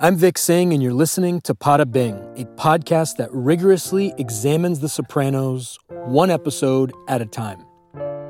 [0.00, 4.88] I'm Vik Singh, and you're listening to Poda Bing, a podcast that rigorously examines The
[4.88, 7.64] Sopranos one episode at a time.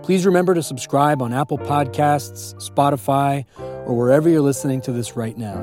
[0.02, 3.44] Please remember to subscribe on Apple Podcasts, Spotify,
[3.86, 5.58] or wherever you're listening to this right now.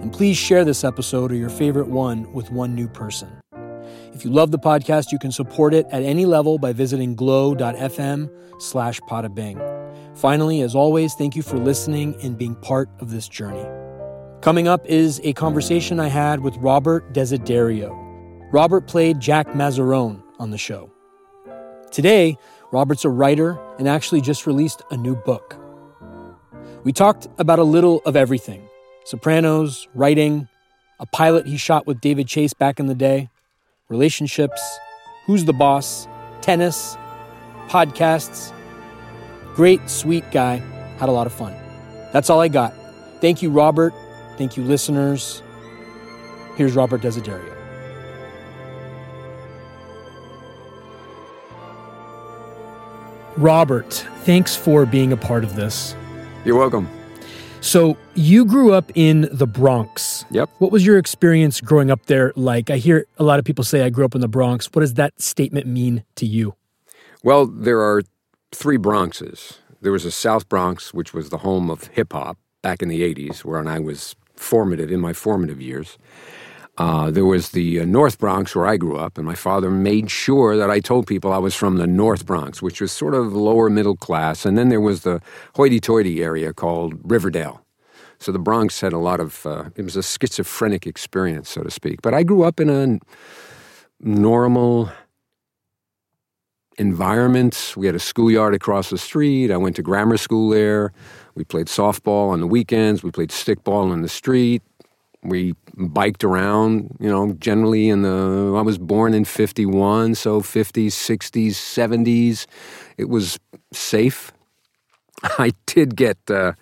[0.00, 3.28] And please share this episode or your favorite one with one new person.
[4.14, 8.30] If you love the podcast, you can support it at any level by visiting glow.fm
[8.62, 8.98] slash.
[10.14, 13.66] Finally, as always, thank you for listening and being part of this journey.
[14.40, 17.94] Coming up is a conversation I had with Robert Desiderio.
[18.50, 20.90] Robert played Jack Massarone on the show.
[21.90, 22.38] Today,
[22.72, 25.56] Robert's a writer and actually just released a new book.
[26.84, 28.66] We talked about a little of everything
[29.04, 30.48] Sopranos, writing,
[31.00, 33.28] a pilot he shot with David Chase back in the day,
[33.90, 34.78] relationships,
[35.26, 36.08] who's the boss,
[36.40, 36.96] tennis,
[37.68, 38.54] podcasts.
[39.54, 40.56] Great, sweet guy.
[40.96, 41.54] Had a lot of fun.
[42.12, 42.72] That's all I got.
[43.20, 43.92] Thank you, Robert.
[44.36, 45.42] Thank you, listeners.
[46.56, 47.56] Here's Robert Desiderio.
[53.36, 55.94] Robert, thanks for being a part of this.
[56.44, 56.88] You're welcome.
[57.62, 60.24] So, you grew up in the Bronx.
[60.30, 60.48] Yep.
[60.58, 62.70] What was your experience growing up there like?
[62.70, 64.66] I hear a lot of people say I grew up in the Bronx.
[64.72, 66.54] What does that statement mean to you?
[67.22, 68.02] Well, there are
[68.52, 69.58] three Bronxes.
[69.82, 73.02] There was a South Bronx, which was the home of hip hop back in the
[73.02, 75.98] 80s, where I was formative, in my formative years.
[76.78, 80.10] Uh, there was the uh, North Bronx where I grew up, and my father made
[80.10, 83.34] sure that I told people I was from the North Bronx, which was sort of
[83.34, 84.46] lower middle class.
[84.46, 85.20] And then there was the
[85.56, 87.60] hoity toity area called Riverdale.
[88.18, 91.70] So the Bronx had a lot of, uh, it was a schizophrenic experience, so to
[91.70, 92.00] speak.
[92.02, 92.98] But I grew up in a
[94.00, 94.90] normal
[96.80, 97.74] environment.
[97.76, 99.50] We had a schoolyard across the street.
[99.50, 100.92] I went to grammar school there.
[101.34, 103.02] We played softball on the weekends.
[103.02, 104.62] We played stickball in the street
[105.22, 110.88] we biked around, you know, generally in the, I was born in 51, so 50s,
[110.88, 112.46] 60s, 70s.
[112.96, 113.38] It was
[113.72, 114.32] safe.
[115.22, 116.52] I did get uh,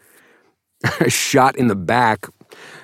[1.08, 2.26] shot in the back.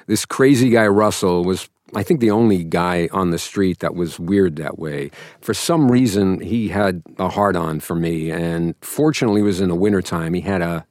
[0.07, 4.19] This crazy guy, Russell, was, I think, the only guy on the street that was
[4.19, 5.11] weird that way.
[5.41, 9.69] For some reason, he had a hard on for me, and fortunately, it was in
[9.69, 10.35] the wintertime.
[10.35, 10.87] He had a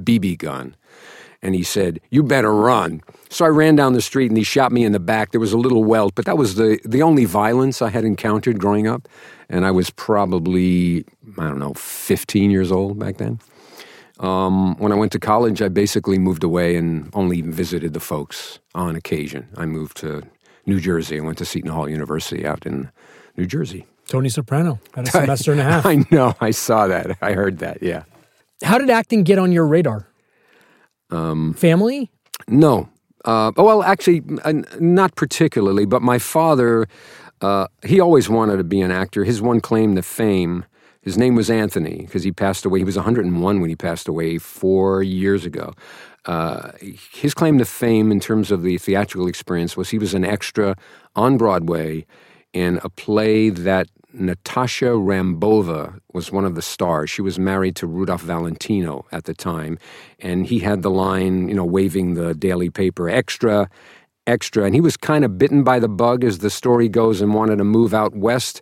[0.00, 0.76] BB gun
[1.42, 4.72] and he said, "You better run." So I ran down the street and he shot
[4.72, 5.30] me in the back.
[5.30, 8.58] There was a little welt, but that was the the only violence I had encountered
[8.58, 9.08] growing up,
[9.48, 11.04] and I was probably
[11.38, 13.40] I don't know 15 years old back then.
[14.18, 18.60] Um, when I went to college, I basically moved away and only visited the folks
[18.74, 19.48] on occasion.
[19.56, 20.22] I moved to
[20.64, 21.18] New Jersey.
[21.18, 22.90] I went to Seton Hall University out in
[23.36, 23.86] New Jersey.
[24.08, 25.86] Tony Soprano had a semester and a half.
[25.92, 26.34] I know.
[26.40, 27.18] I saw that.
[27.20, 27.82] I heard that.
[27.82, 28.04] Yeah.
[28.62, 30.08] How did acting get on your radar?
[31.10, 32.10] Um, Family?
[32.48, 32.88] No.
[33.24, 34.22] Uh, well, actually,
[34.78, 36.86] not particularly, but my father,
[37.40, 39.24] uh, he always wanted to be an actor.
[39.24, 40.64] His one claim to fame,
[41.06, 42.80] his name was Anthony, because he passed away.
[42.80, 45.72] He was 101 when he passed away four years ago.
[46.24, 46.72] Uh,
[47.12, 50.74] his claim to fame in terms of the theatrical experience was he was an extra
[51.14, 52.04] on Broadway
[52.52, 57.08] in a play that Natasha Rambova was one of the stars.
[57.08, 59.78] She was married to Rudolph Valentino at the time,
[60.18, 63.70] and he had the line, you know, waving the daily paper, extra,
[64.26, 64.64] extra.
[64.64, 67.58] And he was kind of bitten by the bug, as the story goes, and wanted
[67.58, 68.60] to move out west.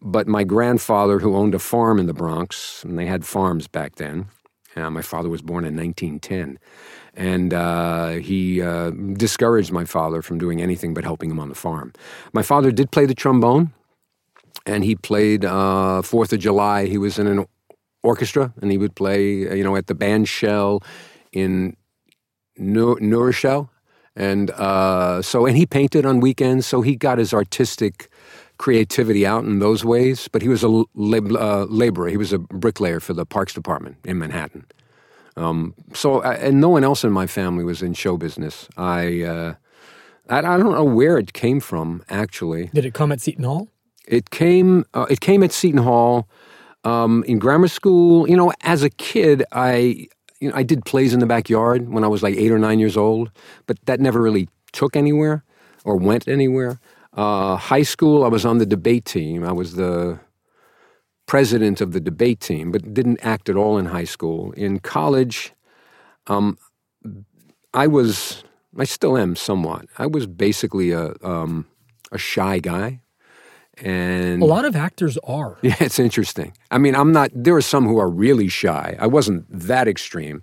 [0.00, 3.96] But my grandfather, who owned a farm in the Bronx, and they had farms back
[3.96, 4.28] then,
[4.76, 6.58] uh, my father was born in 1910.
[7.14, 11.54] And uh, he uh, discouraged my father from doing anything but helping him on the
[11.54, 11.92] farm.
[12.32, 13.72] My father did play the trombone
[14.66, 16.86] and he played uh, Fourth of July.
[16.86, 17.46] He was in an
[18.02, 20.84] orchestra, and he would play, uh, you know, at the bandshell
[21.32, 21.76] in
[22.56, 22.96] New
[24.14, 24.50] and
[25.24, 26.66] so and he painted on weekends.
[26.66, 28.10] So he got his artistic
[28.58, 30.28] creativity out in those ways.
[30.28, 32.08] But he was a lab, uh, laborer.
[32.08, 34.66] He was a bricklayer for the Parks Department in Manhattan.
[35.36, 38.68] Um, so uh, and no one else in my family was in show business.
[38.76, 39.22] I.
[39.22, 39.54] Uh,
[40.28, 42.66] I, I don't know where it came from, actually.
[42.74, 43.68] Did it come at Seton Hall?
[44.06, 44.84] It came.
[44.94, 46.28] Uh, it came at Seton Hall
[46.84, 48.28] um, in grammar school.
[48.28, 50.08] You know, as a kid, I
[50.40, 52.78] you know I did plays in the backyard when I was like eight or nine
[52.78, 53.30] years old,
[53.66, 55.44] but that never really took anywhere
[55.84, 56.80] or went anywhere.
[57.18, 59.42] Uh, high school, I was on the debate team.
[59.42, 60.20] I was the
[61.26, 64.52] president of the debate team, but didn't act at all in high school.
[64.52, 65.52] In college,
[66.28, 66.56] um,
[67.74, 68.44] I was.
[68.78, 69.86] I still am somewhat.
[69.98, 71.66] I was basically a um,
[72.12, 73.00] a shy guy.
[73.78, 75.58] And a lot of actors are.
[75.62, 76.52] Yeah, it's interesting.
[76.70, 78.96] I mean, I'm not, there are some who are really shy.
[78.98, 80.42] I wasn't that extreme,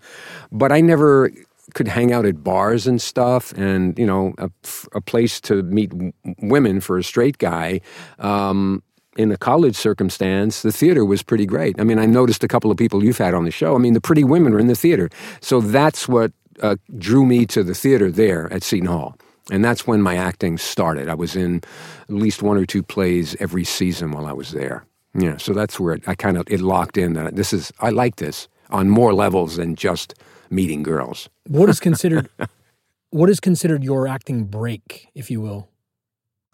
[0.51, 1.31] but I never,
[1.73, 4.49] could hang out at bars and stuff, and you know, a,
[4.93, 7.81] a place to meet w- women for a straight guy.
[8.19, 8.83] Um,
[9.17, 11.79] in the college circumstance, the theater was pretty great.
[11.79, 13.73] I mean, I noticed a couple of people you've had on the show.
[13.75, 15.09] I mean, the pretty women were in the theater.
[15.39, 19.17] So that's what uh, drew me to the theater there at Seton Hall.
[19.51, 21.07] And that's when my acting started.
[21.07, 21.61] I was in
[22.09, 24.85] at least one or two plays every season while I was there.
[25.17, 27.89] Yeah, so that's where it, I kind of it locked in that this is I
[27.89, 30.13] like this on more levels than just
[30.55, 31.29] meeting girls.
[31.47, 32.29] What is considered
[33.09, 35.69] what is considered your acting break, if you will?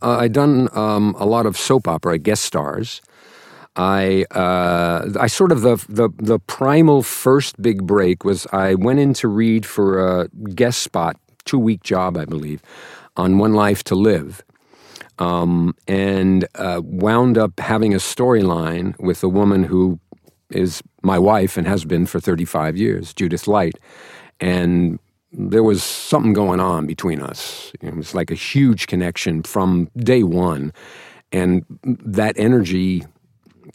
[0.02, 3.02] Uh, I'd done um, a lot of soap opera guest stars.
[3.76, 9.00] I uh, I sort of the, the the primal first big break was I went
[9.00, 12.62] in to read for a guest spot, two week job I believe,
[13.16, 14.44] on One Life to Live,
[15.20, 20.00] um, and uh, wound up having a storyline with a woman who
[20.52, 23.78] is my wife and has been for 35 years, Judith Light,
[24.40, 25.00] and
[25.32, 27.72] there was something going on between us.
[27.82, 30.74] It was like a huge connection from day one.
[31.32, 33.06] And that energy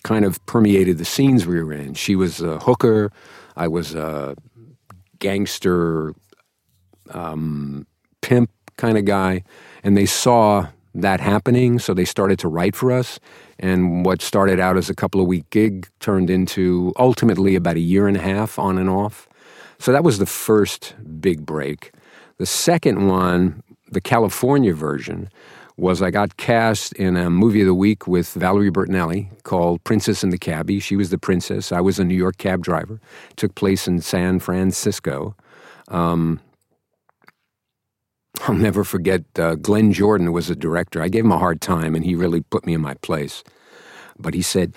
[0.02, 1.94] kind of permeated the scenes we were in.
[1.94, 3.10] She was a hooker,
[3.56, 4.36] I was a
[5.18, 6.12] gangster,
[7.10, 7.86] um,
[8.20, 9.42] pimp kind of guy.
[9.82, 10.66] And they saw
[11.02, 13.18] that happening, so they started to write for us.
[13.58, 17.80] And what started out as a couple of week gig turned into ultimately about a
[17.80, 19.28] year and a half on and off.
[19.78, 21.92] So that was the first big break.
[22.38, 25.28] The second one, the California version,
[25.76, 30.22] was I got cast in a movie of the week with Valerie Bertinelli called Princess
[30.22, 30.80] and the Cabbie.
[30.80, 31.70] She was the princess.
[31.70, 32.98] I was a New York cab driver.
[33.30, 35.34] It took place in San Francisco.
[35.88, 36.40] Um,
[38.42, 41.02] I'll never forget uh, Glenn Jordan was a director.
[41.02, 43.42] I gave him a hard time, and he really put me in my place.
[44.18, 44.74] But he said,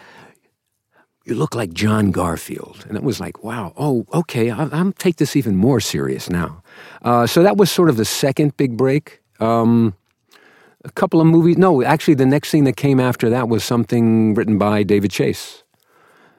[1.25, 2.85] you look like John Garfield.
[2.87, 6.63] And it was like, wow, oh, okay, I, am take this even more serious now.
[7.03, 9.21] Uh, so that was sort of the second big break.
[9.39, 9.93] Um,
[10.83, 11.57] a couple of movies.
[11.57, 15.63] No, actually, the next thing that came after that was something written by David Chase.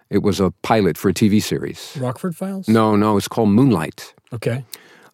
[0.08, 1.96] It was a pilot for a TV series.
[2.00, 2.66] Rockford Files?
[2.66, 4.12] No, no, it's called Moonlight.
[4.32, 4.64] Okay.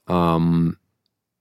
[0.09, 0.79] Um,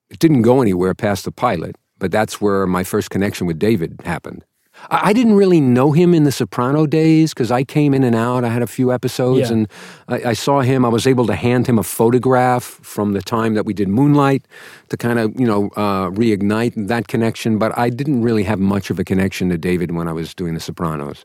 [0.09, 3.99] it didn't go anywhere past the pilot, but that's where my first connection with David
[4.03, 4.43] happened.
[4.89, 8.43] I didn't really know him in the Soprano days because I came in and out.
[8.43, 9.55] I had a few episodes, yeah.
[9.55, 9.67] and
[10.07, 10.83] I, I, saw him.
[10.83, 14.45] I was able to hand him a photograph from the time that we did Moonlight
[14.89, 17.57] to kind of you know uh, reignite that connection.
[17.57, 20.53] But I didn't really have much of a connection to David when I was doing
[20.53, 21.23] The Sopranos.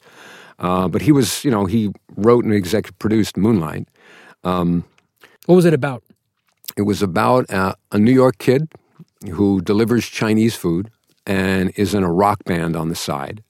[0.61, 3.89] Uh, but he was, you know, he wrote and executive produced Moonlight.
[4.45, 4.85] Um,
[5.47, 6.05] what was it about?
[6.77, 8.69] It was about uh, a New York kid
[9.31, 10.91] who delivers Chinese food
[11.27, 13.43] and is in a rock band on the side.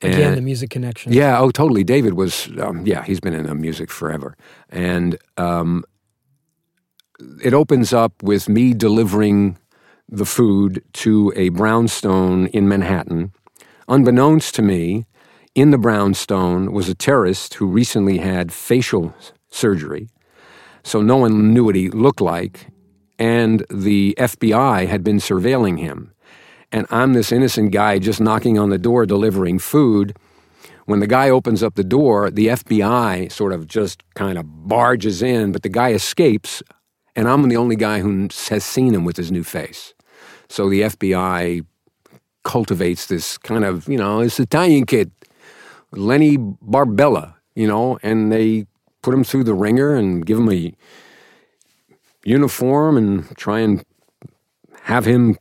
[0.00, 1.12] And, Again, the music connection.
[1.12, 1.84] Yeah, oh, totally.
[1.84, 4.36] David was, um, yeah, he's been in the music forever.
[4.68, 5.84] And um,
[7.42, 9.56] it opens up with me delivering
[10.08, 13.32] the food to a brownstone in Manhattan.
[13.88, 15.06] Unbeknownst to me,
[15.54, 19.14] in the brownstone was a terrorist who recently had facial
[19.50, 20.08] surgery.
[20.84, 22.68] So no one knew what he looked like.
[23.18, 26.14] And the FBI had been surveilling him
[26.74, 30.16] and I'm this innocent guy just knocking on the door delivering food.
[30.86, 35.22] When the guy opens up the door, the FBI sort of just kind of barges
[35.22, 36.64] in, but the guy escapes,
[37.14, 39.94] and I'm the only guy who has seen him with his new face.
[40.48, 41.64] So the FBI
[42.42, 45.12] cultivates this kind of, you know, this Italian kid,
[45.92, 48.66] Lenny Barbella, you know, and they
[49.04, 50.72] put him through the ringer and give him a
[52.24, 53.84] uniform and try and
[54.82, 55.36] have him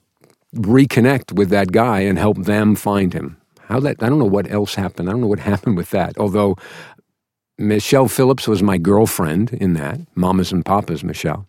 [0.53, 3.37] reconnect with that guy and help them find him.
[3.61, 5.07] How that I don't know what else happened.
[5.07, 6.17] I don't know what happened with that.
[6.17, 6.57] Although
[7.57, 11.47] Michelle Phillips was my girlfriend in that, Mamas and Papas Michelle.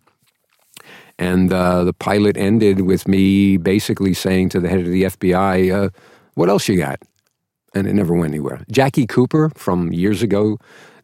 [1.19, 5.71] And uh, the pilot ended with me basically saying to the head of the FBI,
[5.73, 5.89] uh,
[6.33, 6.99] "What else you got?"
[7.73, 8.65] And it never went anywhere.
[8.71, 10.57] Jackie Cooper from years ago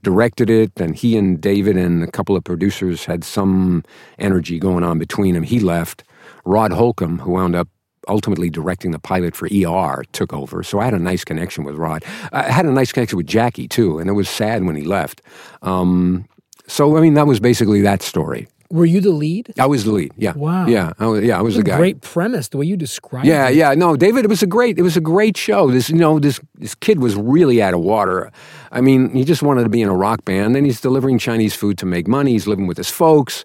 [0.03, 3.84] directed it, and he and David and a couple of producers had some
[4.20, 5.43] energy going on between them.
[5.43, 6.03] He left.
[6.46, 7.67] Rod Holcomb, who wound up
[8.08, 10.63] ultimately directing the pilot for ER, took over.
[10.63, 12.03] So I had a nice connection with Rod.
[12.31, 15.22] I had a nice connection with Jackie too, and it was sad when he left.
[15.62, 16.25] Um,
[16.67, 18.48] so I mean, that was basically that story.
[18.72, 19.54] Were you the lead?
[19.60, 20.12] I was the lead.
[20.18, 20.34] Yeah.
[20.34, 20.68] Wow.
[20.68, 20.94] Yeah.
[20.98, 21.38] I was, yeah.
[21.38, 21.78] I was the guy.
[21.78, 22.50] Great premise.
[22.50, 23.28] The way you described.
[23.28, 23.50] Yeah.
[23.50, 23.56] it.
[23.56, 23.74] Yeah.
[23.74, 24.25] No, David.
[24.25, 24.80] It was a great.
[24.80, 25.70] It was a great show.
[25.70, 28.32] This, you know, this this kid was really out of water.
[28.72, 30.56] I mean, he just wanted to be in a rock band.
[30.56, 32.32] Then he's delivering Chinese food to make money.
[32.32, 33.44] He's living with his folks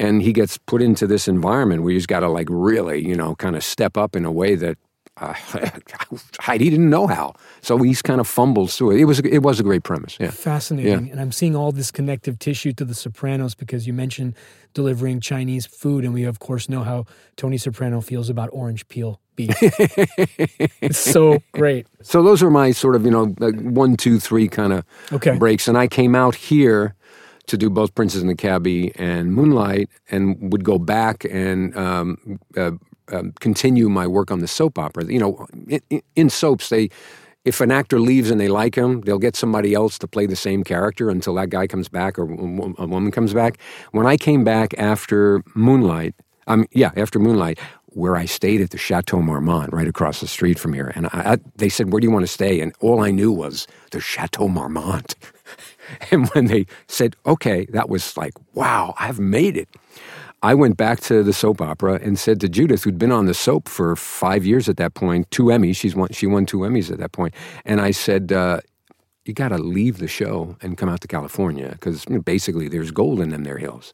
[0.00, 3.36] and he gets put into this environment where he's got to like really, you know,
[3.36, 4.78] kind of step up in a way that
[5.20, 5.34] uh,
[6.40, 9.00] Heidi didn't know how, so he's kind of fumbled through it.
[9.00, 10.16] It was it was a great premise.
[10.18, 11.06] Yeah, fascinating.
[11.06, 11.12] Yeah.
[11.12, 14.34] And I'm seeing all this connective tissue to The Sopranos because you mentioned
[14.72, 17.04] delivering Chinese food, and we of course know how
[17.36, 19.54] Tony Soprano feels about orange peel beef.
[20.80, 21.86] it's so great.
[22.02, 25.36] So those are my sort of you know like one, two, three kind of okay.
[25.36, 26.94] breaks, and I came out here
[27.46, 32.40] to do both Princess and the Cabbie and Moonlight, and would go back and um,
[32.56, 32.72] uh,
[33.12, 35.04] um, continue my work on the soap opera.
[35.04, 36.90] You know, in, in, soaps, they
[37.44, 40.36] if an actor leaves and they like him, they'll get somebody else to play the
[40.36, 43.58] same character until that guy comes back or a woman comes back.
[43.92, 46.14] When I came back after Moonlight,
[46.46, 47.58] um, yeah, after Moonlight,
[47.92, 51.32] where I stayed at the Chateau Marmont, right across the street from here, and I,
[51.32, 54.00] I, they said, "Where do you want to stay?" And all I knew was the
[54.00, 55.16] Chateau Marmont.
[56.10, 59.68] and when they said, "Okay," that was like, "Wow, I've made it."
[60.42, 63.34] I went back to the soap opera and said to Judith, who'd been on the
[63.34, 65.76] soap for five years at that point, two Emmys.
[65.76, 68.60] She's won, she won two Emmys at that point, and I said, uh,
[69.26, 72.68] "You got to leave the show and come out to California because you know, basically
[72.68, 73.92] there's gold in them there hills."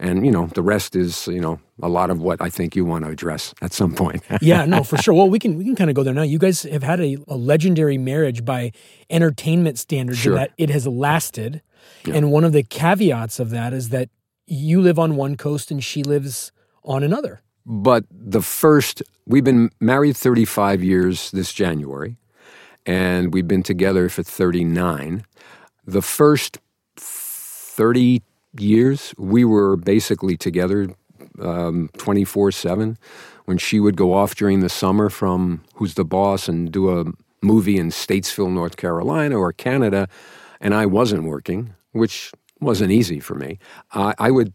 [0.00, 2.86] And you know the rest is you know a lot of what I think you
[2.86, 4.22] want to address at some point.
[4.40, 5.12] yeah, no, for sure.
[5.12, 6.22] Well, we can we can kind of go there now.
[6.22, 8.72] You guys have had a, a legendary marriage by
[9.10, 10.36] entertainment standards, sure.
[10.36, 11.60] that it has lasted.
[12.06, 12.14] Yeah.
[12.14, 14.08] And one of the caveats of that is that
[14.52, 16.52] you live on one coast and she lives
[16.84, 17.40] on another.
[17.64, 22.16] But the first, we've been married 35 years this January,
[22.84, 25.24] and we've been together for 39.
[25.86, 26.58] The first
[26.96, 28.22] 30
[28.58, 30.94] years, we were basically together
[31.40, 32.98] um, 24 7.
[33.44, 37.04] When she would go off during the summer from Who's the Boss and do a
[37.42, 40.08] movie in Statesville, North Carolina or Canada,
[40.60, 42.32] and I wasn't working, which
[42.62, 43.58] wasn't easy for me.
[43.92, 44.52] Uh, I would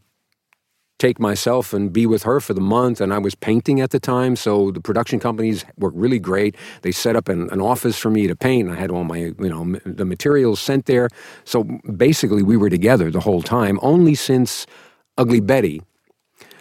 [0.99, 2.99] take myself and be with her for the month.
[3.01, 6.55] And I was painting at the time, so the production companies were really great.
[6.81, 8.69] They set up an, an office for me to paint.
[8.69, 11.09] I had all my, you know, the materials sent there.
[11.45, 11.63] So
[11.95, 13.79] basically, we were together the whole time.
[13.81, 14.65] Only since
[15.17, 15.81] Ugly Betty.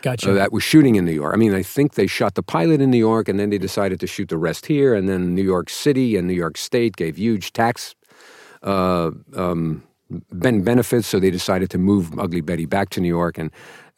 [0.03, 0.31] Gotcha.
[0.31, 1.35] Uh, that was shooting in New York.
[1.35, 3.99] I mean, I think they shot the pilot in New York, and then they decided
[4.01, 4.95] to shoot the rest here.
[4.95, 7.95] And then New York City and New York State gave huge tax
[8.63, 9.83] uh, um,
[10.33, 13.51] benefits, so they decided to move Ugly Betty back to New York, and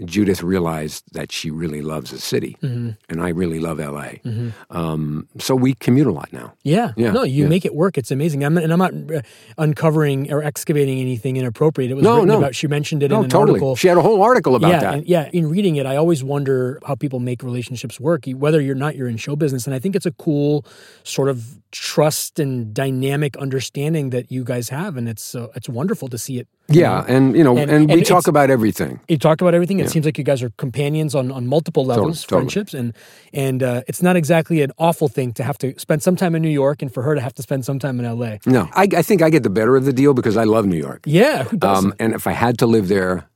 [0.04, 2.90] Judith realized that she really loves the city, mm-hmm.
[3.08, 4.20] and I really love LA.
[4.22, 4.50] Mm-hmm.
[4.70, 6.54] Um, so we commute a lot now.
[6.62, 7.10] Yeah, yeah.
[7.10, 7.48] No, you yeah.
[7.48, 7.98] make it work.
[7.98, 8.44] It's amazing.
[8.44, 9.22] I'm, and I'm not uh,
[9.58, 11.90] uncovering or excavating anything inappropriate.
[11.90, 12.38] It was no, no.
[12.38, 12.54] about.
[12.54, 13.54] She mentioned it no, in an totally.
[13.54, 13.74] article.
[13.74, 14.94] She had a whole article about yeah, that.
[14.94, 18.76] And, yeah, in reading it, I always wonder how people make relationships work, whether you're
[18.76, 20.64] not you're in show business, and I think it's a cool
[21.02, 26.06] sort of trust and dynamic understanding that you guys have, and it's uh, it's wonderful
[26.08, 26.46] to see it.
[26.70, 29.00] Yeah, and you know, and, and, and we talk about everything.
[29.08, 29.80] You talk about everything.
[29.80, 32.94] It seems like you guys are companions on, on multiple levels, totally, friendships, and
[33.32, 36.42] and uh, it's not exactly an awful thing to have to spend some time in
[36.42, 38.40] New York, and for her to have to spend some time in L.A.
[38.44, 40.76] No, I, I think I get the better of the deal because I love New
[40.76, 41.04] York.
[41.06, 41.92] Yeah, who doesn't?
[41.92, 43.30] Um, and if I had to live there,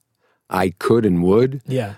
[0.50, 1.62] I could and would.
[1.66, 1.94] Yeah.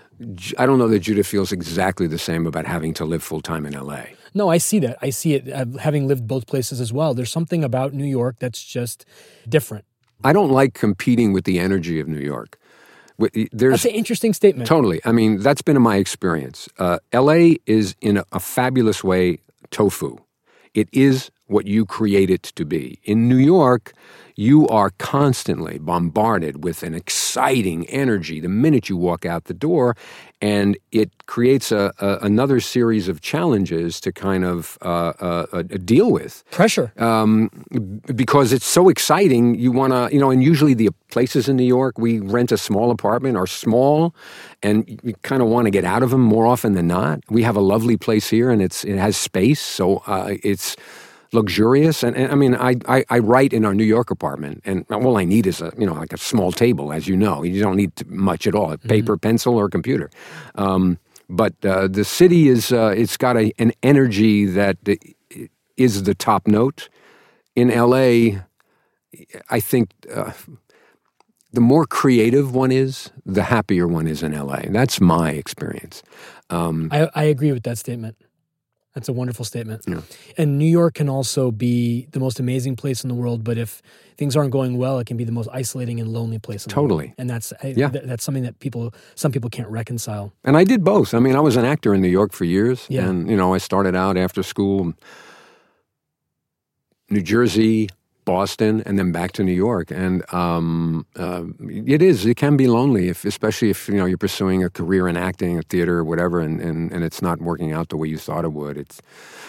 [0.57, 3.65] I don't know that Judith feels exactly the same about having to live full time
[3.65, 4.03] in LA.
[4.33, 4.97] No, I see that.
[5.01, 7.13] I see it uh, having lived both places as well.
[7.13, 9.05] There's something about New York that's just
[9.47, 9.83] different.
[10.23, 12.57] I don't like competing with the energy of New York.
[13.17, 14.67] There's, that's an interesting statement.
[14.67, 14.99] Totally.
[15.05, 16.67] I mean, that's been my experience.
[16.77, 19.39] Uh, LA is, in a, a fabulous way,
[19.71, 20.17] tofu.
[20.73, 22.99] It is what you create it to be.
[23.03, 23.93] In New York,
[24.35, 29.95] you are constantly bombarded with an exciting energy the minute you walk out the door,
[30.41, 35.61] and it creates a, a another series of challenges to kind of uh, uh, uh,
[35.61, 36.91] deal with pressure.
[36.97, 37.49] Um,
[38.13, 41.63] because it's so exciting, you want to, you know, and usually the places in New
[41.63, 44.13] York, we rent a small apartment, are small,
[44.61, 47.21] and you kind of want to get out of them more often than not.
[47.29, 50.75] We have a lovely place here, and it's it has space, so uh, it's
[51.35, 52.03] luxurious.
[52.03, 55.17] And, and I mean, I, I, I, write in our New York apartment, and all
[55.17, 57.43] I need is a you know like a small table, as you know.
[57.43, 58.89] You don't need much at all: mm-hmm.
[58.89, 60.09] paper, pencil, or computer.
[60.55, 60.97] Um,
[61.29, 64.77] but uh, the city is uh, it's got a, an energy that
[65.77, 66.89] is the top note.
[67.55, 68.41] In LA,
[69.49, 69.91] I think.
[70.13, 70.31] Uh,
[71.53, 74.59] the more creative one is, the happier one is in LA.
[74.67, 76.03] That's my experience.
[76.49, 78.17] Um, I, I agree with that statement.
[78.95, 79.83] That's a wonderful statement.
[79.85, 79.99] Yeah.
[80.37, 83.81] And New York can also be the most amazing place in the world, but if
[84.17, 86.65] things aren't going well, it can be the most isolating and lonely place.
[86.65, 86.89] In the world.
[86.89, 87.13] Totally.
[87.17, 87.89] And that's yeah.
[87.89, 90.31] Th- that's something that people some people can't reconcile.
[90.45, 91.13] And I did both.
[91.13, 93.05] I mean, I was an actor in New York for years, yeah.
[93.05, 94.93] and you know, I started out after school,
[97.09, 97.89] New Jersey,
[98.25, 99.91] Boston, and then back to New York.
[99.91, 104.17] And um, uh, it is, it can be lonely, if, especially if you know you're
[104.17, 107.71] pursuing a career in acting, or theater, or whatever, and, and, and it's not working
[107.71, 108.77] out the way you thought it would.
[108.77, 109.01] It's,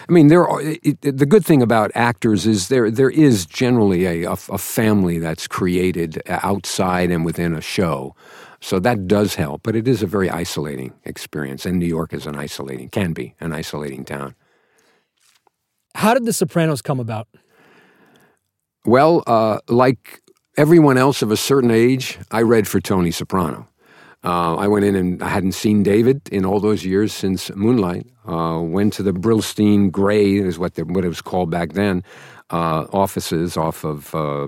[0.09, 3.47] I mean, there are, it, it, the good thing about actors is there there is
[3.47, 8.15] generally a, a, a family that's created outside and within a show.
[8.61, 12.27] So that does help, but it is a very isolating experience, and New York is
[12.27, 14.35] an isolating, can be an isolating town.
[15.95, 17.29] How did The Sopranos come about?
[18.87, 20.23] Well, uh, like
[20.57, 23.69] everyone else of a certain age, I read for Tony Soprano.
[24.23, 28.07] Uh, I went in and I hadn't seen David in all those years since Moonlight.
[28.29, 32.05] Uh, went to the Brillstein Grey, is what, the, what it was called back then,
[32.51, 34.47] uh, offices off of uh,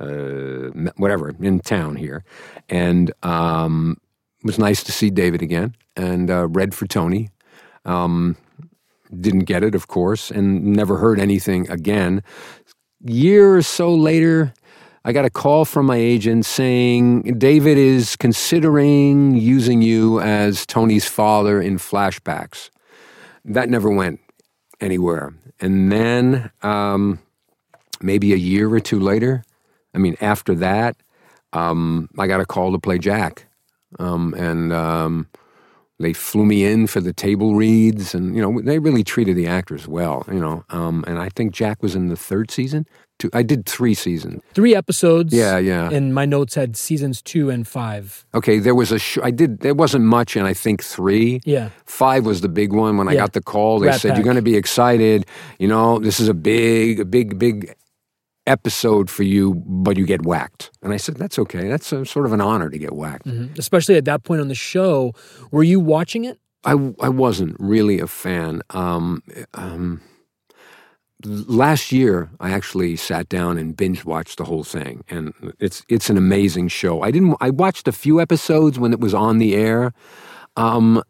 [0.00, 2.24] uh, whatever in town here,
[2.68, 3.96] and um,
[4.40, 5.74] it was nice to see David again.
[5.96, 7.30] And read for Tony.
[7.84, 8.36] Um,
[9.18, 12.22] didn't get it, of course, and never heard anything again.
[13.00, 14.52] Year or so later,
[15.04, 21.06] I got a call from my agent saying David is considering using you as Tony's
[21.06, 22.70] father in flashbacks.
[23.44, 24.20] That never went
[24.80, 25.34] anywhere.
[25.60, 27.20] And then um,
[28.00, 29.44] maybe a year or two later,
[29.94, 30.96] I mean, after that,
[31.52, 33.46] um, I got a call to play Jack.
[33.98, 35.28] Um, and um,
[36.00, 39.46] they flew me in for the table reads, and you know they really treated the
[39.46, 40.24] actors well.
[40.28, 42.86] You know, um, and I think Jack was in the third season.
[43.18, 45.34] Two, I did three seasons, three episodes.
[45.34, 45.90] Yeah, yeah.
[45.90, 48.24] And my notes had seasons two and five.
[48.32, 49.60] Okay, there was a sh- I did.
[49.60, 51.40] There wasn't much, and I think three.
[51.44, 52.96] Yeah, five was the big one.
[52.96, 54.18] When I got the call, they Rat said Pack.
[54.18, 55.26] you're going to be excited.
[55.58, 57.74] You know, this is a big, a big, big
[58.48, 60.70] episode for you, but you get whacked.
[60.82, 61.68] And I said, that's okay.
[61.68, 63.26] That's a, sort of an honor to get whacked.
[63.26, 63.58] Mhm.
[63.58, 65.12] especially at that point on the show.
[65.50, 66.38] Were you watching it?
[66.64, 68.62] I, I wasn't really a fan.
[68.70, 69.22] Um,
[69.54, 70.00] um,
[71.24, 76.10] last year, I actually sat down and binge watched the whole thing, and it's it's
[76.10, 77.02] an amazing show.
[77.02, 77.36] I didn't.
[77.40, 79.92] I watched a few episodes when it was on the air.
[80.56, 81.02] Um,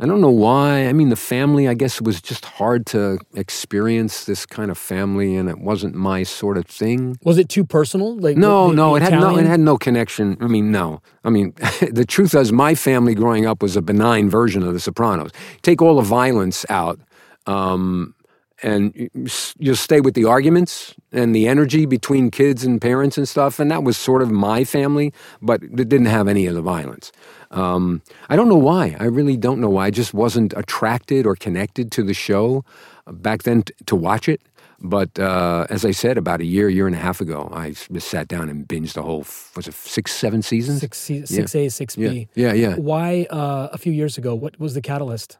[0.00, 0.86] I don't know why.
[0.88, 1.68] I mean, the family.
[1.68, 5.94] I guess it was just hard to experience this kind of family, and it wasn't
[5.94, 7.18] my sort of thing.
[7.24, 8.16] Was it too personal?
[8.16, 10.36] Like No, the- no, the it had no, it had no connection.
[10.40, 11.00] I mean, no.
[11.24, 11.52] I mean,
[11.92, 15.30] the truth is, my family growing up was a benign version of The Sopranos.
[15.62, 16.98] Take all the violence out,
[17.46, 18.14] um,
[18.62, 19.10] and you-
[19.58, 23.58] you'll stay with the arguments and the energy between kids and parents and stuff.
[23.58, 27.12] And that was sort of my family, but it didn't have any of the violence.
[27.50, 28.96] Um, I don't know why.
[28.98, 29.86] I really don't know why.
[29.86, 32.64] I just wasn't attracted or connected to the show
[33.10, 34.40] back then t- to watch it.
[34.84, 38.08] But uh, as I said, about a year, year and a half ago, I just
[38.08, 40.80] sat down and binged the whole, was it six, seven seasons?
[40.80, 42.28] six se- six A six yeah, B.
[42.34, 42.74] yeah, yeah.
[42.74, 44.34] Why uh, a few years ago?
[44.34, 45.38] What was the catalyst?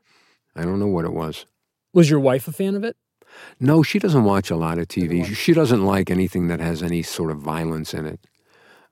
[0.54, 1.44] I don't know what it was.
[1.92, 2.96] Was your wife a fan of it?
[3.60, 5.24] No, she doesn't watch a lot of TV.
[5.24, 8.20] She doesn't like anything that has any sort of violence in it.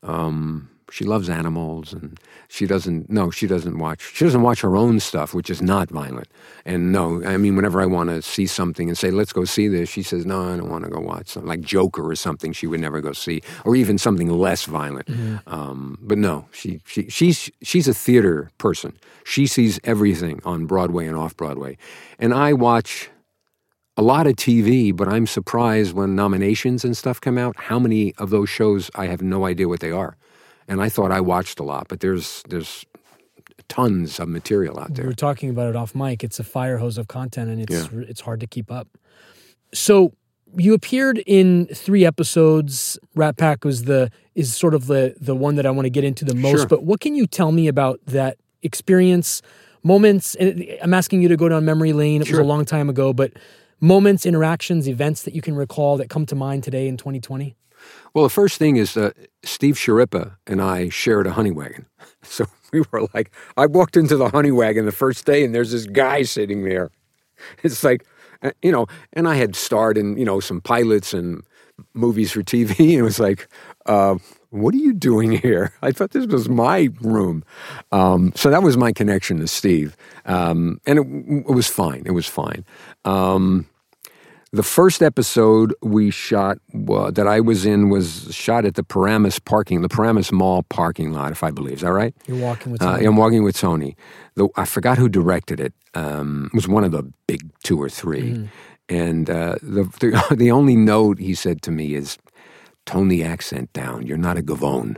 [0.03, 3.09] Um, she loves animals, and she doesn't.
[3.09, 4.13] No, she doesn't watch.
[4.13, 6.29] She doesn't watch her own stuff, which is not violent.
[6.65, 9.69] And no, I mean, whenever I want to see something and say, "Let's go see
[9.69, 12.53] this," she says, "No, I don't want to go watch something like Joker or something."
[12.53, 15.09] She would never go see, or even something less violent.
[15.47, 18.95] Um, but no, she she she's she's a theater person.
[19.25, 21.77] She sees everything on Broadway and off Broadway,
[22.19, 23.10] and I watch
[24.01, 28.15] a lot of TV, but I'm surprised when nominations and stuff come out, how many
[28.17, 30.17] of those shows I have no idea what they are.
[30.67, 32.87] And I thought I watched a lot, but there's there's
[33.69, 35.05] tons of material out there.
[35.05, 36.25] We were talking about it off mic.
[36.25, 37.89] It's a fire hose of content, and it's Yeah.
[38.09, 38.89] it's hard to keep up.
[39.75, 40.13] So
[40.57, 42.99] you appeared in three episodes.
[43.15, 46.05] Rat Pack was the is sort of the the one that I want to get
[46.05, 46.57] into the most.
[46.61, 46.67] Sure.
[46.67, 49.43] But what can you tell me about that experience?
[49.83, 50.35] Moments.
[50.37, 52.23] And I'm asking you to go down memory lane.
[52.23, 52.39] It Sure.
[52.39, 53.33] was a long time ago, but
[53.81, 57.57] moments, interactions, events that you can recall that come to mind today in 2020.
[58.15, 59.13] Well, the first thing is uh,
[59.43, 61.87] Steve Schirripa and I shared a honey wagon.
[62.23, 65.73] So we were like, I walked into the honey wagon the first day, and there's
[65.73, 66.91] this guy sitting there.
[67.63, 68.05] It's like,
[68.43, 71.43] uh, you know, and I had starred in, you know, some pilots and
[71.95, 73.49] movies for TV, and it was like,
[73.87, 74.17] uh,
[74.51, 75.73] what are you doing here?
[75.81, 77.45] I thought this was my room.
[77.93, 79.97] Um, so that was my connection to Steve.
[80.27, 82.03] Um, and it, it was fine.
[82.05, 82.65] It was fine.
[83.05, 83.67] Um,
[84.53, 86.59] the first episode we shot
[86.91, 91.13] uh, that I was in was shot at the Paramus parking, the Paramus Mall parking
[91.13, 91.75] lot, if I believe.
[91.75, 92.15] Is that right?
[92.27, 92.99] You're walking with Uh.
[93.01, 93.97] I'm walking with Tony.
[94.35, 95.73] The, I forgot who directed it.
[95.95, 98.49] Um, it was one of the big two or 3
[98.89, 102.19] And uh, the, the the only note he said to me is,
[102.87, 104.05] "Tone the accent down.
[104.07, 104.97] You're not a Gavone."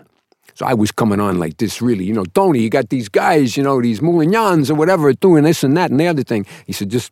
[0.55, 3.57] So I was coming on like this, really, you know, Tony, you got these guys,
[3.57, 6.45] you know, these Moulignans or whatever, doing this and that and the other thing.
[6.67, 7.11] He said, just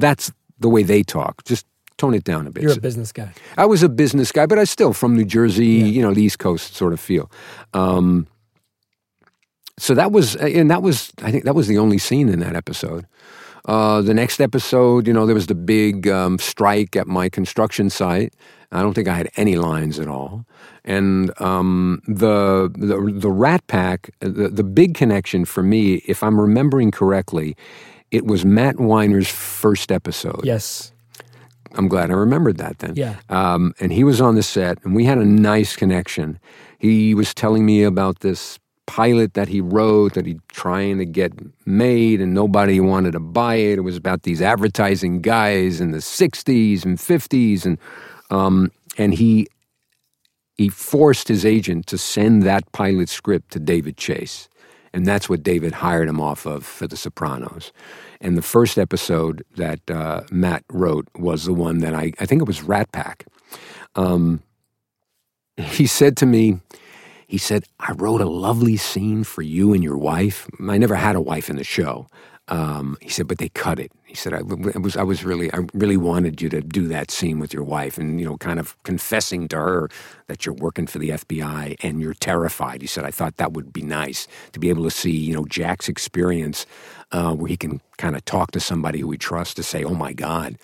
[0.00, 1.44] that's the way they talk.
[1.44, 2.62] Just tone it down a bit.
[2.62, 3.32] You're a business guy.
[3.56, 6.38] I was a business guy, but I still from New Jersey, you know, the East
[6.38, 7.30] Coast sort of feel.
[7.72, 8.26] Um,
[9.78, 12.56] so that was, and that was, I think that was the only scene in that
[12.56, 13.06] episode.
[13.66, 17.90] Uh, the next episode, you know, there was the big um, strike at my construction
[17.90, 18.32] site.
[18.72, 20.44] I don't think I had any lines at all.
[20.84, 26.40] And um, the, the the Rat Pack, the, the big connection for me, if I'm
[26.40, 27.56] remembering correctly,
[28.10, 30.40] it was Matt Weiner's first episode.
[30.44, 30.92] Yes.
[31.74, 32.94] I'm glad I remembered that then.
[32.96, 33.16] Yeah.
[33.28, 36.38] Um, and he was on the set, and we had a nice connection.
[36.78, 41.32] He was telling me about this pilot that he wrote that he trying to get
[41.66, 43.78] made, and nobody wanted to buy it.
[43.78, 47.78] It was about these advertising guys in the '60s and '50s, and
[48.30, 49.48] um, and he
[50.54, 54.48] he forced his agent to send that pilot script to David Chase.
[54.96, 57.70] And that's what David hired him off of for The Sopranos.
[58.18, 62.40] And the first episode that uh, Matt wrote was the one that I, I think
[62.40, 63.26] it was Rat Pack.
[63.94, 64.42] Um,
[65.58, 66.60] he said to me,
[67.26, 70.48] he said, I wrote a lovely scene for you and your wife.
[70.66, 72.06] I never had a wife in the show.
[72.48, 73.90] Um, he said, but they cut it.
[74.04, 77.40] He said, I, was, I was really, I really wanted you to do that scene
[77.40, 79.90] with your wife and, you know, kind of confessing to her
[80.28, 82.82] that you're working for the FBI and you're terrified.
[82.82, 85.44] He said, I thought that would be nice to be able to see, you know,
[85.44, 86.66] Jack's experience
[87.10, 89.94] uh, where he can kind of talk to somebody who he trusts to say, oh
[89.94, 90.56] my God,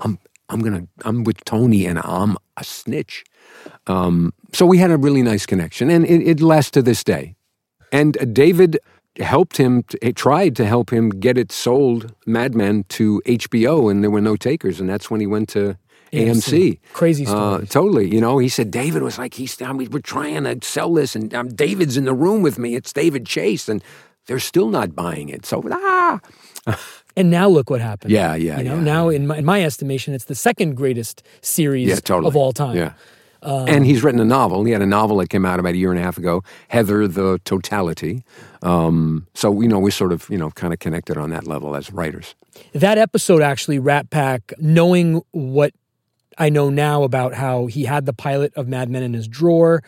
[0.00, 0.18] I'm,
[0.50, 3.24] I'm to, I'm with Tony and I'm a snitch.
[3.86, 7.36] Um, so we had a really nice connection and it, it lasts to this day.
[7.90, 8.78] And uh, David
[9.18, 14.02] helped him, to, tried to help him get it sold, Mad Men, to HBO, and
[14.02, 15.76] there were no takers, and that's when he went to
[16.12, 16.78] AMC.
[16.92, 17.66] Crazy Uh, story.
[17.66, 18.14] totally.
[18.14, 21.14] You know, he said David was like, he's, I mean, we're trying to sell this,
[21.16, 22.74] and um, David's in the room with me.
[22.74, 23.82] It's David Chase, and
[24.26, 25.44] they're still not buying it.
[25.46, 26.20] So, ah.
[27.16, 28.12] and now look what happened.
[28.12, 28.82] Yeah, yeah, You know, yeah.
[28.82, 32.28] now in my, in my estimation, it's the second greatest series Yeah, totally.
[32.28, 32.76] of all time.
[32.76, 32.92] Yeah.
[33.42, 34.64] And he's written a novel.
[34.64, 37.08] He had a novel that came out about a year and a half ago, Heather
[37.08, 38.24] the Totality.
[38.62, 41.74] Um, so, you know, we're sort of, you know, kind of connected on that level
[41.74, 42.34] as writers.
[42.72, 45.72] That episode, actually, Rat Pack, knowing what
[46.38, 49.82] I know now about how he had the pilot of Mad Men in his drawer,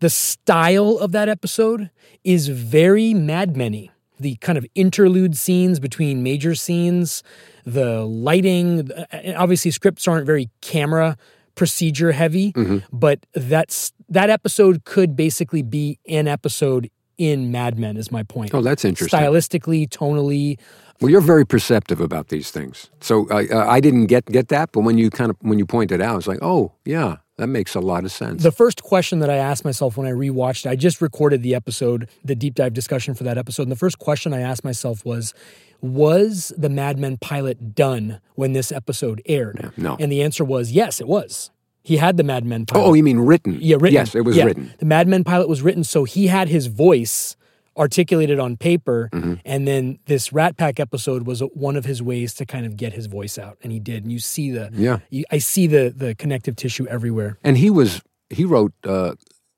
[0.00, 1.90] the style of that episode
[2.24, 7.22] is very Mad Men The kind of interlude scenes between major scenes,
[7.64, 8.90] the lighting,
[9.36, 11.16] obviously, scripts aren't very camera
[11.58, 12.54] procedure heavy,
[12.92, 18.54] but that's that episode could basically be an episode in Mad Men, is my point.
[18.54, 19.18] Oh, that's interesting.
[19.18, 20.56] Stylistically, tonally,
[21.00, 22.90] Well, you're very perceptive about these things.
[23.00, 25.66] So uh, uh, I didn't get get that, but when you kind of when you
[25.66, 28.42] pointed out, I was like, oh yeah, that makes a lot of sense.
[28.42, 32.08] The first question that I asked myself when I rewatched I just recorded the episode,
[32.24, 33.64] the deep dive discussion for that episode.
[33.64, 35.34] And the first question I asked myself was,
[35.80, 39.72] was the Mad Men pilot done when this episode aired?
[39.76, 39.96] no.
[40.00, 41.50] And the answer was yes, it was.
[41.82, 42.84] He had the Mad Men pilot.
[42.84, 43.58] oh, you mean written?
[43.60, 43.94] yeah, written.
[43.94, 44.44] Yes, it was Yeah.
[44.44, 44.72] written.
[44.78, 47.34] The Mad Men pilot was written, so he had his voice
[47.78, 49.08] articulated on paper.
[49.12, 49.34] Mm-hmm.
[49.44, 52.92] And then this Rat Pack episode was one of his ways to kind of get
[52.92, 53.56] his voice out.
[53.62, 54.02] And he did.
[54.02, 54.98] And you see the, Yeah.
[55.10, 57.38] you, I see the, the connective tissue everywhere.
[57.44, 59.14] And he was he wrote uh,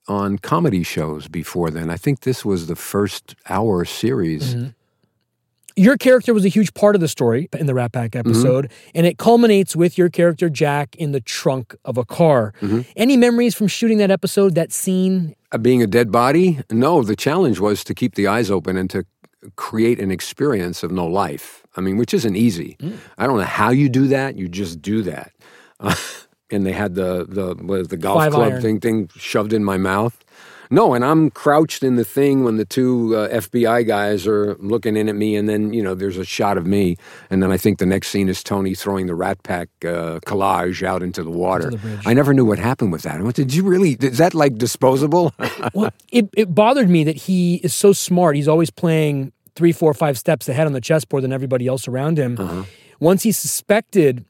[0.07, 1.89] on comedy shows before then.
[1.91, 4.55] I think this was the first hour series.
[4.55, 4.69] Mm-hmm.
[5.77, 9.07] Your character was a huge part of the story in the Rat Pack episode, and
[9.07, 12.53] it culminates with your character Jack in the trunk of a car.
[12.97, 15.35] Any memories from shooting that episode, that scene?
[15.53, 17.03] Uh, being a dead body, no.
[17.03, 19.05] The challenge was to keep the eyes open and to
[19.57, 21.65] create an experience of no life.
[21.77, 22.77] I mean, which isn't easy.
[22.81, 22.99] Mm.
[23.19, 24.37] I don't know how you do that.
[24.37, 25.33] You just do that.
[25.79, 25.95] Uh,
[26.51, 28.63] and they had the the what is the golf Five club iron.
[28.63, 30.25] thing thing shoved in my mouth.
[30.71, 34.97] No, and I'm crouched in the thing when the two uh, FBI guys are looking
[34.97, 36.97] in at me, and then you know there's a shot of me,
[37.29, 40.87] and then I think the next scene is Tony throwing the Rat Pack uh, collage
[40.87, 41.71] out into the water.
[41.71, 42.03] the.
[42.07, 43.19] I never knew what happened with that.
[43.21, 43.93] I went, did you really?
[44.01, 45.33] Is that like disposable?
[45.75, 48.35] Well, it, it bothered me that he is so smart.
[48.35, 52.19] He's always playing three, four, five steps ahead on the chessboard than everybody else around
[52.19, 52.67] him.
[52.99, 54.25] Once he suspected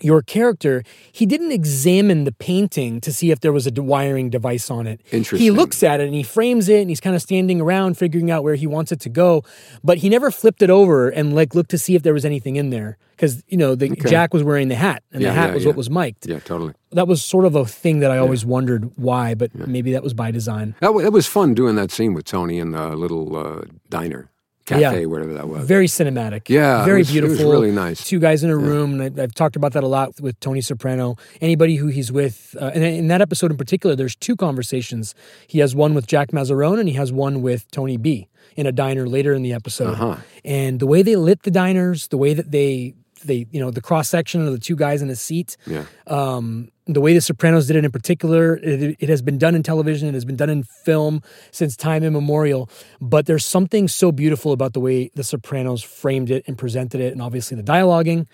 [0.00, 4.70] your character, he didn't examine the painting to see if there was a wiring device
[4.70, 5.00] on it.
[5.12, 5.38] Interesting.
[5.38, 8.30] He looks at it and he frames it and he's kind of standing around figuring
[8.30, 9.42] out where he wants it to go,
[9.82, 12.56] but he never flipped it over and like looked to see if there was anything
[12.56, 15.48] in there because you know the Jack was wearing the hat and Yeah, the hat
[15.50, 15.68] yeah, was yeah.
[15.68, 16.26] what was mic'd.
[16.26, 16.74] yeah, totally.
[16.92, 20.14] That was sort of a thing that I always wondered why, but maybe that was
[20.14, 20.74] by design.
[20.80, 24.30] That, wa- that was fun doing that scene with Tony in the little uh, diner,
[24.64, 25.06] cafe, Yeah.
[25.06, 25.66] whatever that was.
[25.66, 26.48] Very cinematic.
[26.48, 27.52] Yeah, it Very was- it was beautiful.
[27.52, 28.04] really nice.
[28.04, 30.60] Two guys in a room, and I, I've talked about that a lot with Tony
[30.60, 31.16] Soprano.
[31.40, 35.14] Anybody who he's with, uh, and in that episode in particular, there's two conversations.
[35.46, 38.72] He has one with Jack Massarone, and he has one with Tony B in a
[38.72, 39.94] diner later in the episode.
[39.94, 40.16] Uh-huh.
[40.44, 43.80] And the way they lit the diners, the way that they they you know the
[43.80, 45.56] cross section of the two guys in a seat.
[45.66, 45.84] Yeah.
[46.06, 49.62] Um, the way The Sopranos did it in particular, it, it has been done in
[49.62, 52.68] television, it has been done in film since time immemorial.
[53.00, 57.12] But there's something so beautiful about the way The Sopranos framed it and presented it,
[57.14, 58.26] and obviously the dialoguing.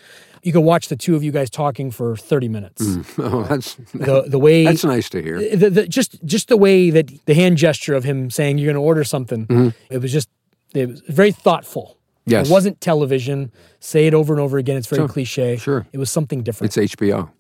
[0.42, 2.84] You could watch the two of you guys talking for 30 minutes.
[3.18, 5.38] Oh, that's The the way that's nice to hear.
[5.56, 8.74] the, the, just just the way that the hand gesture of him saying you're going
[8.82, 10.28] to order something, it was just
[10.74, 11.98] it was very thoughtful.
[12.30, 12.48] Yes.
[12.48, 13.50] It wasn't television.
[13.80, 14.76] Say it over and over again.
[14.76, 15.56] It's very Sure, cliche.
[15.56, 15.86] sure.
[15.92, 16.76] It was something different.
[16.76, 17.30] It's HBO.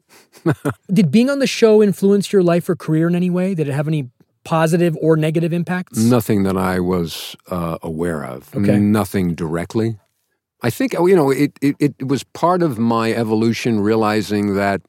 [0.92, 3.54] Did being on the show influence your life or career in any way?
[3.54, 4.10] Did it have any
[4.44, 5.98] positive or negative impacts?
[5.98, 8.54] Nothing that I was uh, aware of.
[8.54, 8.78] Okay.
[8.78, 9.98] Nothing directly.
[10.62, 11.76] I think oh, you know it, it.
[11.78, 14.82] It was part of my evolution, realizing that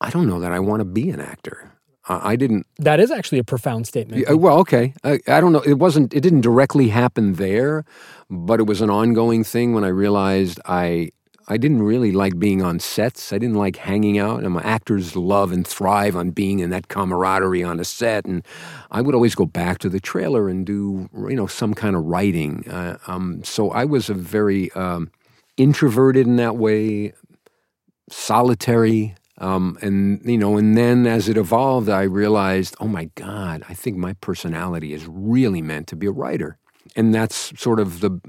[0.00, 1.70] I don't know that I want to be an actor.
[2.22, 2.66] I didn't.
[2.78, 4.28] That is actually a profound statement.
[4.28, 4.94] Uh, Well, okay.
[5.04, 5.60] I, I don't know.
[5.60, 6.14] It wasn't.
[6.14, 7.84] It didn't directly happen there,
[8.28, 11.12] but it was an ongoing thing when I realized I
[11.50, 13.32] I didn't really like being on sets.
[13.32, 14.44] I didn't like hanging out.
[14.44, 18.24] And my actors love and thrive on being in that camaraderie on a set.
[18.24, 18.46] And
[18.92, 22.04] I would always go back to the trailer and do you know some kind of
[22.04, 22.68] writing.
[22.70, 25.10] Uh, um, so I was a very um,
[25.56, 27.14] introverted in that way,
[28.08, 29.16] solitary.
[29.40, 33.74] Um, and you know, and then as it evolved, I realized, oh my God, I
[33.74, 36.58] think my personality is really meant to be a writer,
[36.94, 38.20] and that's sort of the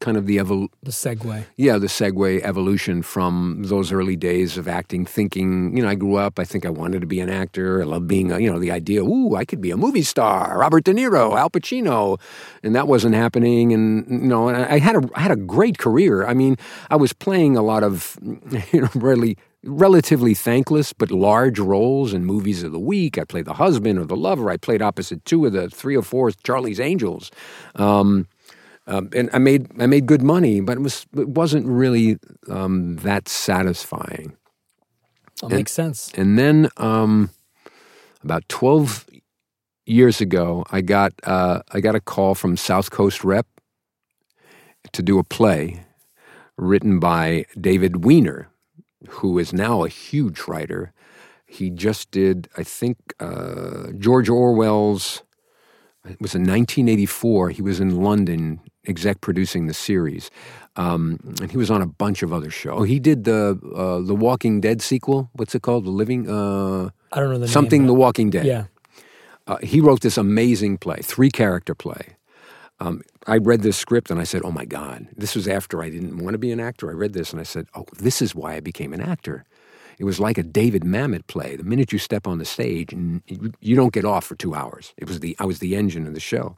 [0.00, 1.44] kind of the evol- the segue.
[1.56, 6.16] yeah, the segue evolution from those early days of acting, thinking, you know, I grew
[6.16, 7.82] up, I think I wanted to be an actor.
[7.82, 10.58] I love being, a, you know, the idea, ooh, I could be a movie star,
[10.58, 12.20] Robert De Niro, Al Pacino.
[12.62, 13.72] And that wasn't happening.
[13.72, 16.26] And, you know, and I had a, I had a great career.
[16.26, 16.56] I mean,
[16.90, 18.18] I was playing a lot of,
[18.72, 23.18] you know, really relatively thankless but large roles in movies of the week.
[23.18, 24.50] I played the husband or the lover.
[24.50, 27.30] I played opposite two of the three or four Charlie's Angels.
[27.74, 28.28] Um,
[28.86, 32.96] um, and I made I made good money, but it was it wasn't really um,
[32.96, 34.36] that satisfying.
[35.42, 36.12] That makes sense.
[36.14, 37.30] And then um,
[38.22, 39.04] about twelve
[39.86, 43.46] years ago, I got uh, I got a call from South Coast Rep
[44.92, 45.84] to do a play
[46.56, 48.48] written by David Weiner,
[49.08, 50.92] who is now a huge writer.
[51.46, 55.22] He just did, I think, uh, George Orwell's.
[56.04, 57.50] It was in 1984.
[57.50, 60.30] He was in London, exec producing the series,
[60.76, 62.80] um, and he was on a bunch of other shows.
[62.80, 65.30] Oh, he did the uh, the Walking Dead sequel.
[65.32, 65.84] What's it called?
[65.84, 67.82] The Living uh, I don't know the name something.
[67.82, 67.86] name.
[67.88, 68.46] The Walking Dead.
[68.46, 68.64] Yeah.
[69.48, 72.15] Uh, he wrote this amazing play, three character play.
[72.78, 75.90] Um, I read this script and I said, "Oh my God!" This was after I
[75.90, 76.90] didn't want to be an actor.
[76.90, 79.44] I read this and I said, "Oh, this is why I became an actor."
[79.98, 81.56] It was like a David Mamet play.
[81.56, 82.92] The minute you step on the stage,
[83.60, 84.92] you don't get off for two hours.
[84.98, 86.56] It was the I was the engine of the show,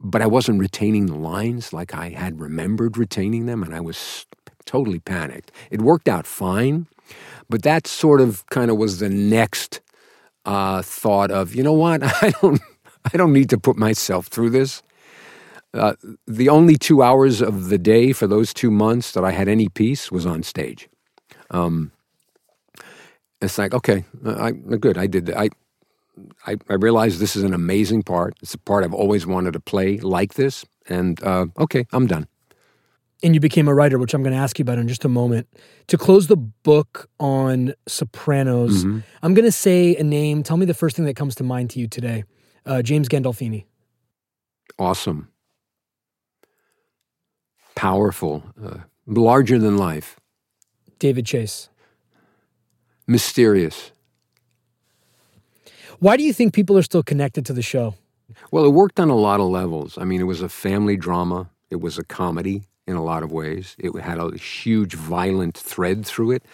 [0.00, 4.26] but I wasn't retaining the lines like I had remembered retaining them, and I was
[4.64, 5.50] totally panicked.
[5.70, 6.86] It worked out fine,
[7.48, 9.80] but that sort of kind of was the next
[10.44, 12.60] uh, thought of, you know what, I don't,
[13.12, 14.82] I don't need to put myself through this.
[15.74, 15.94] Uh,
[16.26, 19.68] the only two hours of the day for those two months that I had any
[19.68, 20.88] peace was on stage.
[21.50, 21.92] Um,
[23.40, 24.98] it's like, okay, I, I good.
[24.98, 25.30] I did.
[25.30, 25.48] I,
[26.46, 28.34] I, I realized this is an amazing part.
[28.42, 32.26] It's a part I've always wanted to play like this, and uh, okay, I'm done.
[33.24, 35.08] and you became a writer, which I'm going to ask you about in just a
[35.08, 35.46] moment.
[35.88, 38.98] To close the book on Sopranos, Mm-hmm.
[39.22, 40.42] I'm going to say a name.
[40.42, 42.24] Tell me the first thing that comes to mind to you today.
[42.66, 43.64] Uh, James Gandolfini.
[44.78, 45.28] Awesome,
[47.74, 50.16] powerful, uh, larger than life,
[50.98, 51.68] David Chase.
[53.06, 53.92] mysterious.
[55.98, 57.94] Why do you think people are still connected to the show?
[58.50, 59.98] Well, it worked on a lot of levels.
[59.98, 61.50] I mean, it was a family drama.
[61.70, 63.76] It was a comedy in a lot of ways.
[63.78, 66.44] It had a huge violent thread through it.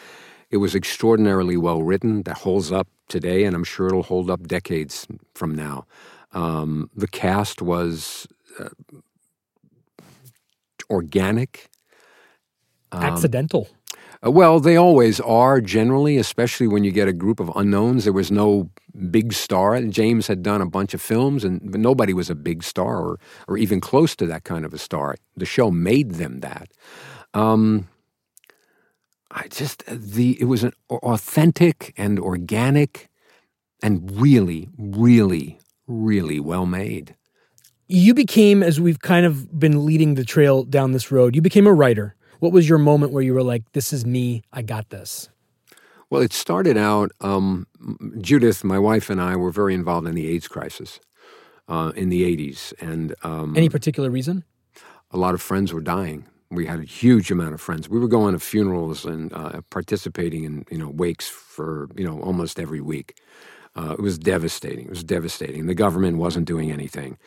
[0.51, 2.23] It was extraordinarily well written.
[2.23, 5.87] That holds up today, and I'm sure it'll hold up decades from now.
[6.33, 8.27] Um, the cast was
[8.61, 8.69] uh,
[10.91, 11.71] organic.
[12.93, 13.69] Um, Accidental.
[14.25, 18.05] Uh, well, they always are generally, especially when you get a group of unknowns.
[18.05, 18.71] There was no
[19.11, 19.81] big star.
[19.83, 23.21] James had done a bunch of films, and but nobody was a big star or,
[23.47, 25.17] or even close to that kind of a star.
[25.37, 26.73] The show made them that.
[27.35, 27.89] Um,
[29.31, 33.09] I just the it was an authentic and organic,
[33.83, 37.15] and really, really, really well made.
[37.89, 41.67] You became, as we've kind of been leading the trail down this road, you became
[41.67, 42.15] a writer.
[42.39, 45.31] What was your moment where you were like, this is me, I got this?
[46.11, 47.13] Well, it started out.
[47.21, 47.67] Um,
[48.21, 51.01] Judith, my wife, and I were very involved in the AIDS crisis
[51.69, 54.45] uh, in the '80s, and um, Any particular reason?
[55.11, 56.27] a lot of friends were dying.
[56.51, 57.89] We had a huge amount of friends.
[57.91, 62.21] We were going to funerals and uh, participating in you know wakes for you know
[62.21, 63.19] almost every week.
[63.77, 64.87] Uh, it was devastating.
[64.87, 65.67] It was devastating.
[65.67, 67.19] The government wasn't doing anything.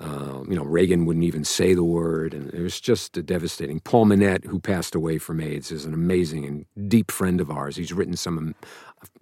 [0.00, 3.80] Uh, you know, Reagan wouldn't even say the word, and it was just a devastating.
[3.80, 7.76] Paul Monette, who passed away from AIDS, is an amazing and deep friend of ours.
[7.76, 8.54] He's written some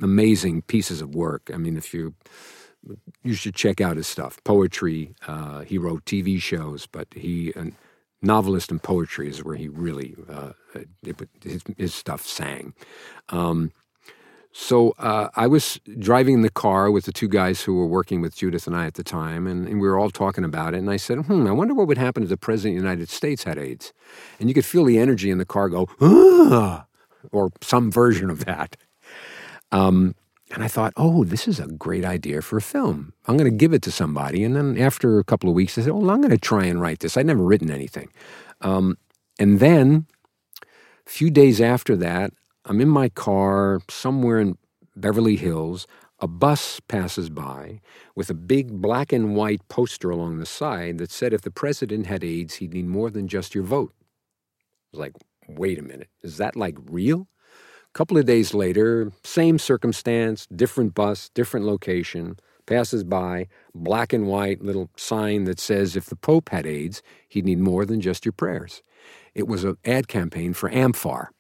[0.00, 1.50] amazing pieces of work.
[1.52, 2.14] I mean, if you
[3.22, 4.42] you should check out his stuff.
[4.44, 5.14] Poetry.
[5.26, 7.66] Uh, he wrote TV shows, but he a
[8.22, 12.72] novelist and poetry is where he really uh, it, his, his, stuff sang.
[13.28, 13.72] Um,
[14.52, 18.20] so uh, I was driving in the car with the two guys who were working
[18.20, 20.78] with Judith and I at the time, and, and, we were all talking about it.
[20.78, 23.08] And I said, "Hmm, I wonder what would happen if the president of the United
[23.08, 23.92] States had AIDS."
[24.38, 26.84] And you could feel the energy in the car go, ah,
[27.30, 28.76] or some version of that.
[29.70, 30.14] Um,
[30.52, 33.14] and I thought, oh, this is a great idea for a film.
[33.26, 34.44] I'm going to give it to somebody.
[34.44, 36.78] And then after a couple of weeks, I said, well, I'm going to try and
[36.80, 37.16] write this.
[37.16, 38.10] I'd never written anything.
[38.60, 38.98] Um,
[39.38, 40.06] and then
[41.06, 42.32] a few days after that,
[42.64, 44.57] I'm in my car somewhere in
[44.94, 45.87] Beverly Hills.
[46.20, 47.81] A bus passes by
[48.14, 52.07] with a big black and white poster along the side that said if the president
[52.07, 53.92] had AIDS, he'd need more than just your vote.
[53.98, 54.05] I
[54.92, 55.16] was like,
[55.48, 57.27] wait a minute, is that like real?
[57.88, 64.29] A couple of days later, same circumstance, different bus, different location, passes by, black and
[64.29, 68.25] white little sign that says if the Pope had AIDS, he'd need more than just
[68.25, 68.85] your prayers.
[69.35, 71.31] It was an ad campaign for amfAR.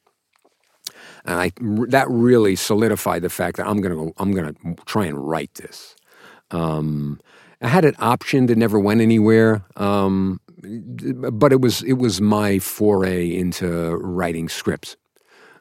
[1.24, 1.52] And I,
[1.88, 5.94] that really solidified the fact that I'm to go, I'm to try and write this.
[6.50, 7.20] Um,
[7.60, 10.40] I had an option that never went anywhere, um,
[11.32, 14.96] but it was it was my foray into writing scripts.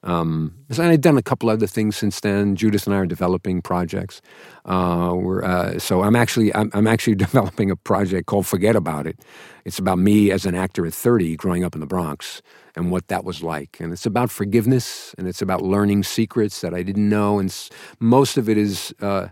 [0.03, 2.55] Um, and I've done a couple other things since then.
[2.55, 4.19] Judith and I are developing projects.
[4.65, 9.19] Uh, uh, so I'm actually I'm, I'm, actually developing a project called Forget About It.
[9.63, 12.41] It's about me as an actor at 30, growing up in the Bronx,
[12.75, 13.79] and what that was like.
[13.79, 17.39] And it's about forgiveness, and it's about learning secrets that I didn't know.
[17.39, 17.53] And
[17.99, 19.27] most of it is uh,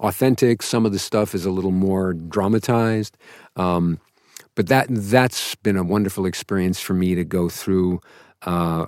[0.00, 0.62] authentic.
[0.62, 3.16] Some of the stuff is a little more dramatized.
[3.56, 3.98] Um,
[4.54, 8.00] but that that's been a wonderful experience for me to go through
[8.42, 8.86] uh,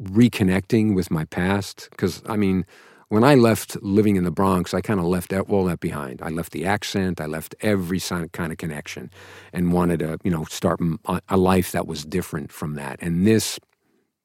[0.00, 1.88] reconnecting with my past.
[1.90, 2.64] Because, I mean,
[3.08, 6.20] when I left living in the Bronx, I kind of left all that behind.
[6.22, 9.10] I left the accent, I left every kind of connection,
[9.52, 10.80] and wanted to, you know, start
[11.28, 12.98] a life that was different from that.
[13.00, 13.60] And this,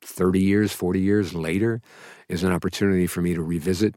[0.02, 1.82] 30 years, 40 years later,
[2.28, 3.96] is an opportunity for me to revisit.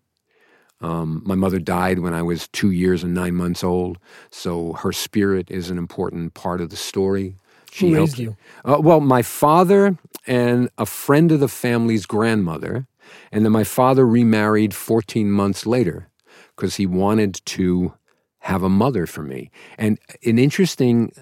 [0.82, 3.98] Um, my mother died when I was two years and nine months old,
[4.30, 7.36] so her spirit is an important part of the story.
[7.72, 8.36] She Who raised you?
[8.64, 12.86] Uh, well, my father and a friend of the family's grandmother,
[13.32, 16.08] and then my father remarried 14 months later
[16.54, 17.94] because he wanted to
[18.40, 19.50] have a mother for me.
[19.78, 21.12] And an interesting,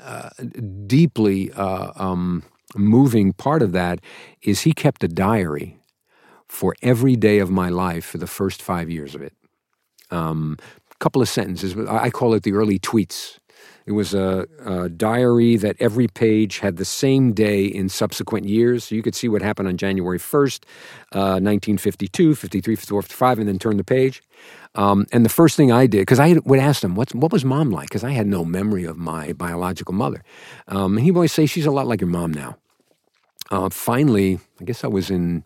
[0.00, 0.30] uh,
[0.86, 2.42] deeply uh, um,
[2.76, 4.00] moving part of that
[4.42, 5.78] is he kept a diary
[6.48, 9.34] for every day of my life for the first five years of it.
[10.10, 10.58] A um,
[10.98, 11.76] couple of sentences.
[11.88, 13.38] I call it the early tweets.
[13.86, 18.84] It was a, a, diary that every page had the same day in subsequent years.
[18.84, 20.64] So you could see what happened on January 1st,
[21.12, 24.22] uh, 1952, 53, 54, 55, and then turn the page.
[24.74, 27.44] Um, and the first thing I did, because I would ask him, What's, what was
[27.44, 27.88] mom like?
[27.88, 30.22] Because I had no memory of my biological mother.
[30.66, 32.56] Um, he would always say, She's a lot like your mom now.
[33.50, 35.44] Uh, finally, I guess I was in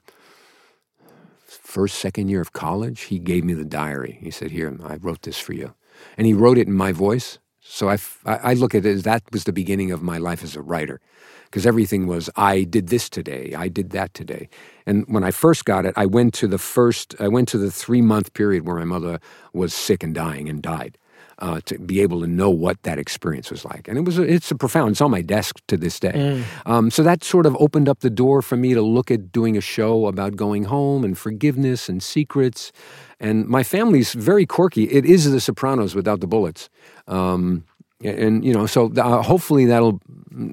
[1.45, 3.03] first, second year of college.
[3.03, 4.19] He gave me the diary.
[4.23, 5.75] He said, Here, I wrote this for you.
[6.17, 7.39] And he wrote it in my voice.
[7.71, 10.57] So I, I look at it as that was the beginning of my life as
[10.57, 11.01] a writer
[11.45, 14.49] because everything was I did this today, I did that today.
[14.87, 17.71] And when I first got it, I went to the first, I went to the
[17.71, 19.21] three month period where my mother
[19.53, 20.97] was sick and dying and died.
[21.41, 24.23] Uh, to be able to know what that experience was like, and it was a,
[24.23, 24.91] it's a profound.
[24.91, 26.11] It's on my desk to this day.
[26.11, 26.43] Mm.
[26.67, 29.57] Um, so that sort of opened up the door for me to look at doing
[29.57, 32.73] a show about going home and forgiveness and secrets,
[33.21, 34.91] and my family's very quirky.
[34.91, 36.69] It is The Sopranos without the bullets.
[37.07, 37.63] Um,
[38.03, 40.01] and you know, so uh, hopefully that'll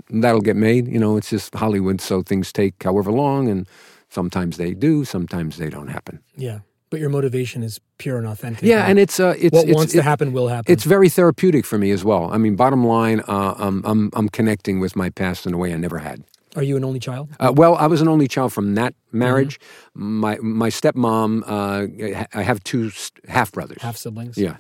[0.10, 0.88] that'll get made.
[0.88, 3.68] You know, it's just Hollywood, so things take however long, and
[4.10, 6.20] sometimes they do, sometimes they don't happen.
[6.36, 6.60] Yeah,
[6.96, 8.64] but your motivation is pure and authentic.
[8.64, 10.72] Yeah, and it's uh, it's what it's, wants it, to happen will happen.
[10.72, 12.32] It's very therapeutic for me as well.
[12.32, 15.74] I mean, bottom line, uh, I'm I'm I'm connecting with my past in a way
[15.74, 16.24] I never had.
[16.56, 17.28] Are you an only child?
[17.38, 19.60] Uh, well, I was an only child from that marriage.
[19.60, 20.20] Mm-hmm.
[20.22, 22.92] My my stepmom, uh, I have two
[23.28, 24.38] half brothers, half siblings.
[24.38, 24.56] Yeah.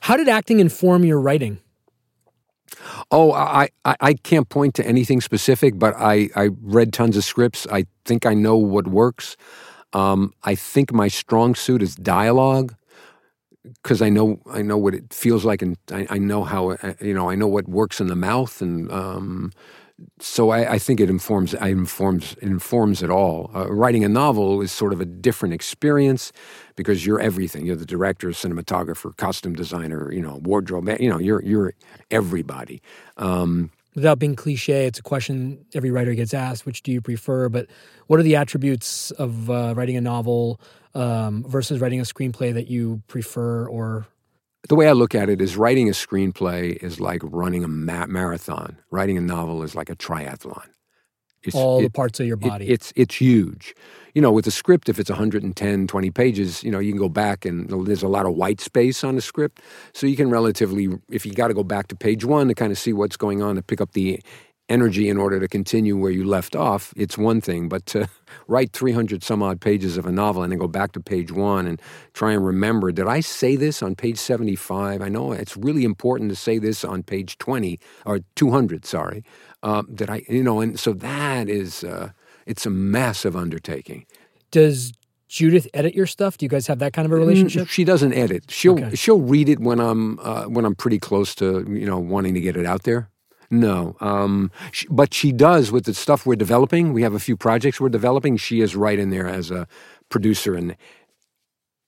[0.00, 1.60] How did acting inform your writing?
[3.12, 7.22] Oh, I, I, I, can't point to anything specific, but I, I read tons of
[7.22, 7.68] scripts.
[7.70, 9.36] I think I know what works.
[9.94, 12.74] Um, I think my strong suit is dialogue
[13.82, 16.94] because I know I know what it feels like, and I, I know how uh,
[17.00, 19.52] you know I know what works in the mouth, and um,
[20.18, 21.54] so I, I, think it informs.
[21.54, 23.50] I informs it informs it all.
[23.54, 26.32] Uh, writing a novel is sort of a different experience
[26.76, 27.64] because you're everything.
[27.64, 30.12] You're the director, cinematographer, costume designer.
[30.12, 30.88] You know, wardrobe.
[31.00, 31.74] You know, you're you're
[32.10, 32.82] everybody.
[33.16, 37.48] Um, Without being cliche, it's a question every writer gets asked: Which do you prefer?
[37.48, 37.68] But
[38.06, 40.60] what are the attributes of uh, writing a novel
[40.94, 44.06] um, versus writing a screenplay that you prefer or
[44.68, 48.06] the way I look at it is writing a screenplay is like running a ma-
[48.06, 48.78] marathon.
[48.90, 50.68] Writing a novel is like a triathlon.
[51.44, 52.66] It's, All it, the parts of your body.
[52.66, 53.74] It, it's it's huge.
[54.14, 57.08] You know, with a script, if it's 110, 20 pages, you know, you can go
[57.08, 59.60] back and there's a lot of white space on the script.
[59.92, 62.70] So you can relatively, if you got to go back to page one to kind
[62.70, 64.20] of see what's going on, to pick up the
[64.68, 67.68] energy in order to continue where you left off, it's one thing.
[67.68, 68.08] But to
[68.48, 71.66] write 300 some odd pages of a novel and then go back to page one
[71.66, 71.80] and
[72.12, 75.02] try and remember, did I say this on page 75?
[75.02, 79.24] I know it's really important to say this on page 20 or 200, sorry.
[79.62, 82.10] Uh, that I, you know, and so that is, uh,
[82.44, 84.04] it's a massive undertaking.
[84.50, 84.92] Does
[85.28, 86.36] Judith edit your stuff?
[86.36, 87.68] Do you guys have that kind of a relationship?
[87.68, 88.50] She doesn't edit.
[88.50, 88.94] She'll okay.
[88.94, 92.40] she'll read it when I'm uh, when I'm pretty close to you know wanting to
[92.40, 93.10] get it out there.
[93.60, 96.92] No, um, she, but she does with the stuff we're developing.
[96.92, 98.36] We have a few projects we're developing.
[98.36, 99.66] She is right in there as a
[100.08, 100.76] producer and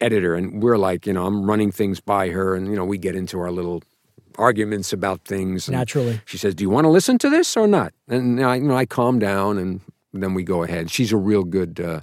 [0.01, 2.99] editor, and we're like, you know, I'm running things by her, and you know, we
[2.99, 3.83] get into our little
[4.39, 5.69] arguments about things.
[5.69, 8.69] Naturally, she says, "Do you want to listen to this or not?" And I, you
[8.69, 9.81] know, I calm down, and
[10.13, 10.91] then we go ahead.
[10.91, 12.01] She's a real good uh,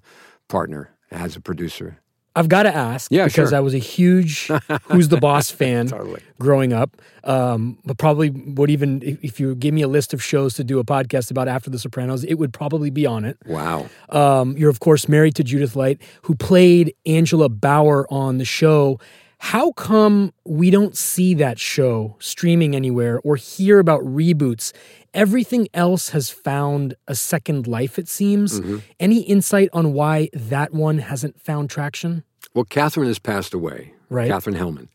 [0.49, 1.99] partner as a producer.
[2.36, 3.57] I've got to ask yeah, because sure.
[3.57, 4.47] I was a huge
[4.86, 6.21] Who's the Boss fan totally.
[6.39, 6.99] growing up.
[7.23, 10.79] Um, but probably would even if you give me a list of shows to do
[10.79, 13.38] a podcast about after The Sopranos, it would probably be on it.
[13.45, 13.88] Wow.
[14.09, 18.99] Um, you're of course married to Judith Light, who played Angela Bower on the show.
[19.38, 24.71] How come we don't see that show streaming anywhere or hear about reboots?
[25.14, 28.59] Everything else has found a second life, it seems.
[28.59, 28.78] Mm-hmm.
[28.99, 32.24] Any insight on why that one hasn't found traction?
[32.53, 33.93] Well, Katherine has passed away.
[34.09, 34.30] Right.
[34.30, 34.88] Katherine Helmond.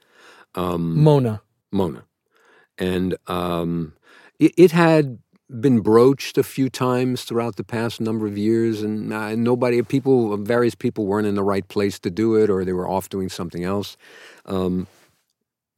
[0.54, 1.42] Um, Mona.
[1.70, 2.04] Mona.
[2.78, 3.94] And um,
[4.38, 5.18] it, it, had
[5.60, 10.36] been broached a few times throughout the past number of years, and uh, nobody, people,
[10.36, 13.28] various people weren't in the right place to do it, or they were off doing
[13.28, 13.96] something else.
[14.46, 14.86] Um,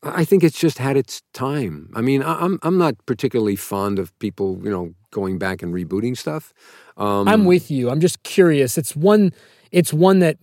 [0.02, 1.90] I think it's just had its time.
[1.94, 6.16] I mean, I'm I'm not particularly fond of people, you know, going back and rebooting
[6.16, 6.54] stuff.
[6.96, 7.90] Um, I'm with you.
[7.90, 8.78] I'm just curious.
[8.78, 9.32] It's one.
[9.72, 10.38] It's one that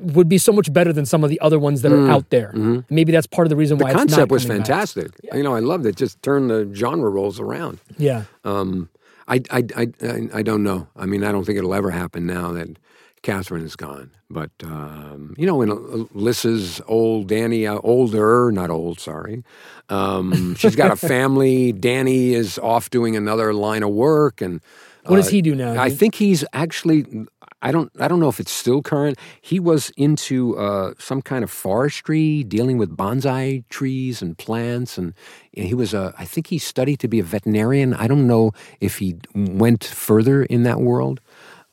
[0.00, 2.30] would be so much better than some of the other ones that mm, are out
[2.30, 2.52] there.
[2.54, 2.94] Mm-hmm.
[2.94, 5.10] Maybe that's part of the reason the why the concept was fantastic.
[5.22, 5.36] Yeah.
[5.36, 5.96] You know, I loved it.
[5.96, 7.78] Just turned the genre roles around.
[7.96, 8.24] Yeah.
[8.44, 8.88] Um,
[9.26, 9.88] I, I, I,
[10.32, 10.88] I, don't know.
[10.96, 12.78] I mean, I don't think it'll ever happen now that
[13.22, 14.10] Katherine is gone.
[14.30, 19.42] But, um, you know, when Alyssa's old, Danny, uh, older, not old, sorry,
[19.88, 21.72] um, she's got a family.
[21.72, 24.42] Danny is off doing another line of work.
[24.42, 24.60] And
[25.06, 25.80] what does uh, he do now?
[25.80, 27.26] I think he's actually.
[27.60, 27.90] I don't.
[27.98, 29.18] I don't know if it's still current.
[29.40, 35.12] He was into uh, some kind of forestry, dealing with bonsai trees and plants, and,
[35.56, 36.14] and he was a.
[36.18, 37.94] I think he studied to be a veterinarian.
[37.94, 41.20] I don't know if he went further in that world.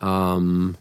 [0.02, 0.78] Um,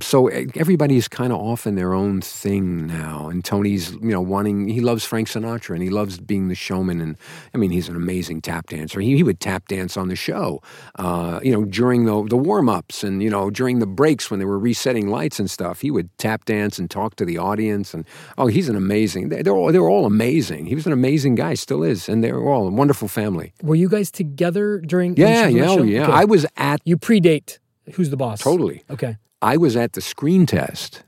[0.00, 4.68] so everybody's kind of off in their own thing now and tony's you know wanting
[4.68, 7.16] he loves frank sinatra and he loves being the showman and
[7.54, 9.00] i mean he's an amazing tap dancer.
[9.00, 10.62] He, he would tap dance on the show
[10.96, 14.46] uh, you know during the, the warm-ups and you know during the breaks when they
[14.46, 15.80] were resetting lights and stuff.
[15.80, 18.04] He would tap dance and talk to the audience and
[18.38, 20.66] oh he's an amazing they're all, they're all amazing.
[20.66, 23.52] He was an amazing guy still is and they're all a wonderful family.
[23.62, 26.04] Were you guys together during yeah yeah oh, yeah.
[26.04, 26.12] Okay.
[26.12, 27.58] i was at you predate
[27.94, 28.40] who's the boss.
[28.40, 28.82] Totally.
[28.90, 31.02] Okay I was at the screen test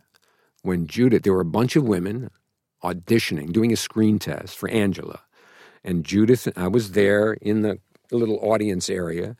[0.62, 2.30] when Judith, there were a bunch of women
[2.82, 5.20] auditioning, doing a screen test for Angela.
[5.84, 7.78] And Judith, I was there in the
[8.10, 9.36] little audience area.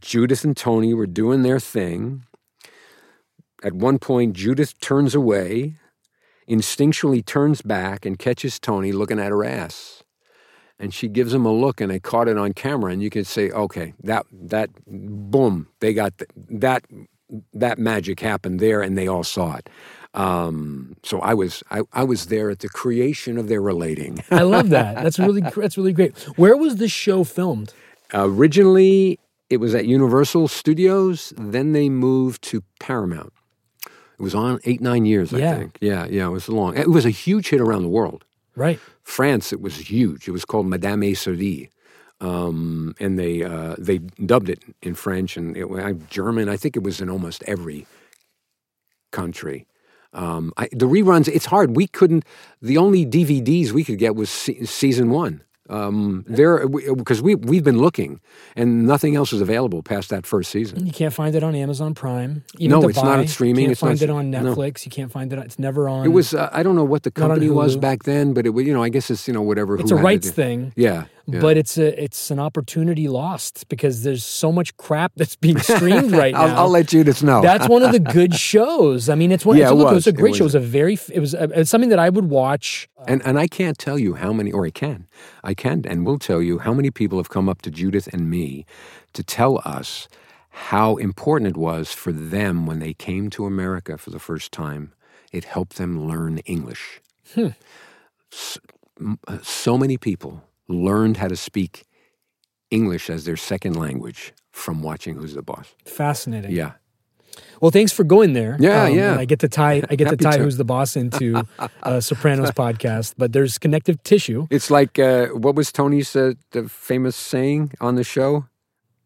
[0.00, 2.24] Judith and Tony were doing their thing.
[3.62, 5.76] At one point, Judith turns away,
[6.48, 10.02] instinctually turns back, and catches Tony looking at her ass.
[10.78, 12.92] And she gives him a look, and I caught it on camera.
[12.92, 16.84] And you can say, okay, that, that, boom, they got the, that
[17.52, 19.68] that magic happened there, and they all saw it.
[20.14, 24.24] Um, so I was I, I, was there at the creation of their relating.
[24.30, 25.02] I love that.
[25.02, 26.16] That's really that's really great.
[26.36, 27.74] Where was this show filmed?
[28.14, 29.18] Uh, originally,
[29.50, 31.34] it was at Universal Studios.
[31.36, 33.32] Then they moved to Paramount.
[33.84, 35.50] It was on eight nine years, yeah.
[35.50, 35.78] I think.
[35.82, 36.26] Yeah, yeah.
[36.26, 36.78] It was long.
[36.78, 38.24] It was a huge hit around the world.
[38.54, 38.80] Right.
[39.02, 40.26] France, it was huge.
[40.26, 41.68] It was called Madame est servie.
[42.20, 45.66] Um, and they uh, they dubbed it in French and it,
[46.08, 46.48] German.
[46.48, 47.86] I think it was in almost every
[49.12, 49.66] country.
[50.12, 51.76] Um, I, the reruns, it's hard.
[51.76, 52.24] We couldn't.
[52.62, 55.42] The only DVDs we could get was se- season one.
[55.68, 58.20] Um, there, because we we've been looking,
[58.54, 60.86] and nothing else is available past that first season.
[60.86, 62.44] You can't find it on Amazon Prime.
[62.60, 63.24] No, to it's not buy.
[63.26, 63.62] streaming.
[63.62, 64.54] You can't It's not find it s- on no.
[64.54, 64.84] Netflix.
[64.86, 65.38] You can't find it.
[65.40, 66.06] On, it's never on.
[66.06, 68.64] It was uh, I don't know what the company was back then, but it was
[68.64, 69.76] you know I guess it's you know whatever.
[69.78, 70.32] It's a rights it.
[70.34, 70.72] thing.
[70.76, 71.40] Yeah, yeah.
[71.40, 76.12] But it's a it's an opportunity lost because there's so much crap that's being streamed
[76.12, 76.42] right now.
[76.42, 77.42] I'll, I'll let Judith know.
[77.42, 79.08] That's one of the good shows.
[79.08, 79.56] I mean, it's one.
[79.56, 80.06] Yeah, it's, it look, it was.
[80.06, 80.36] was a It great was.
[80.38, 80.42] show.
[80.44, 80.98] It was a very.
[81.12, 81.34] It was.
[81.34, 82.88] A, it's something that I would watch.
[82.98, 85.06] Uh, and and I can't tell you how many, or I can,
[85.42, 88.30] I can, and will tell you how many people have come up to Judith and
[88.30, 88.64] me
[89.12, 90.08] to tell us
[90.50, 94.92] how important it was for them when they came to America for the first time.
[95.32, 97.00] It helped them learn English.
[97.34, 97.48] Hmm.
[98.32, 98.58] S-
[99.00, 101.84] m- uh, So many people learned how to speak
[102.70, 105.74] English as their second language from watching Who's the Boss.
[105.84, 106.50] Fascinating.
[106.52, 106.72] Yeah.
[107.60, 108.56] Well, thanks for going there.
[108.58, 109.16] Yeah, yeah.
[109.16, 109.82] I get to tie.
[109.90, 110.42] I get to tie to.
[110.42, 111.42] who's the boss into
[111.82, 114.46] uh, Sopranos podcast, but there's connective tissue.
[114.50, 118.46] It's like, uh, what was Tony's uh, the famous saying on the show?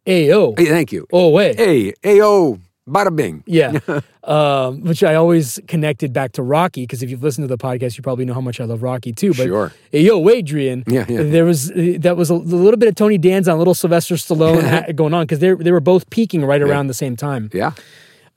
[0.06, 0.58] Ayo.
[0.58, 1.06] Hey, thank you.
[1.12, 1.56] Oh wait.
[1.58, 2.60] Hey, ayo,
[2.90, 3.42] bada bing.
[3.46, 3.78] Yeah,
[4.24, 7.96] um, which I always connected back to Rocky because if you've listened to the podcast,
[7.96, 9.30] you probably know how much I love Rocky too.
[9.30, 9.72] But Sure.
[9.92, 11.22] hey, yo, Adrian, Yeah, yeah.
[11.22, 14.94] there was uh, that was a, little bit of Tony Danza, a little Sylvester Stallone
[15.00, 17.50] going on because they they were both peaking right around the same time.
[17.52, 17.72] Yeah.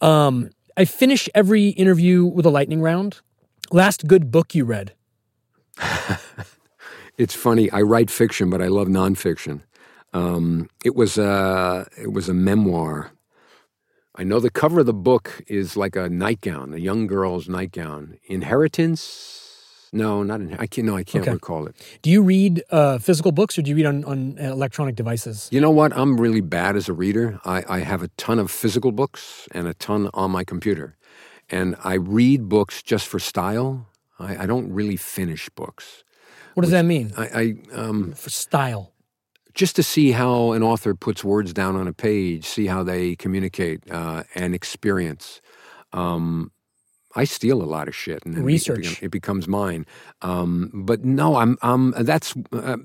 [0.01, 3.21] Um, I finish every interview with a lightning round.
[3.71, 4.93] Last good book you read?
[7.17, 7.69] It's funny.
[7.71, 9.61] I write fiction, but I love nonfiction.
[10.13, 13.11] Um, it was a it was a memoir.
[14.15, 18.17] I know the cover of the book is like a nightgown, a young girl's nightgown.
[18.25, 19.87] Inheritance?
[19.91, 20.53] No, not in.
[20.55, 20.87] I can't.
[20.87, 21.33] No, I can't Okay.
[21.33, 21.75] recall it.
[22.01, 25.49] Do you read uh, physical books or do you read on, on uh, electronic devices?
[25.51, 25.95] You know what?
[25.95, 27.39] I'm really bad as a reader.
[27.45, 30.95] I, I have a ton of physical books and a ton on my computer,
[31.49, 33.87] and I read books just for style.
[34.19, 36.03] I, I don't really finish books.
[36.55, 38.92] What does that mean I, I um, for style?
[39.53, 43.15] Just to see how an author puts words down on a page, see how they
[43.15, 45.41] communicate uh, and experience.
[45.91, 46.51] Um,
[47.15, 49.03] I steal a lot of shit, and then it- Research.
[49.03, 49.85] It, becomes mine.
[50.23, 51.57] Um, but no, I'm.
[51.61, 51.91] I'm.
[51.91, 52.33] That's.
[52.51, 52.77] Uh,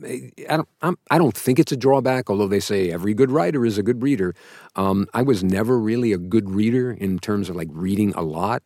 [0.51, 0.69] I don't.
[0.83, 2.29] I'm, I don't think it's a drawback.
[2.29, 4.35] Although they say every good writer is a good reader.
[4.77, 8.63] Um, I was never really a good reader in terms of like reading a lot.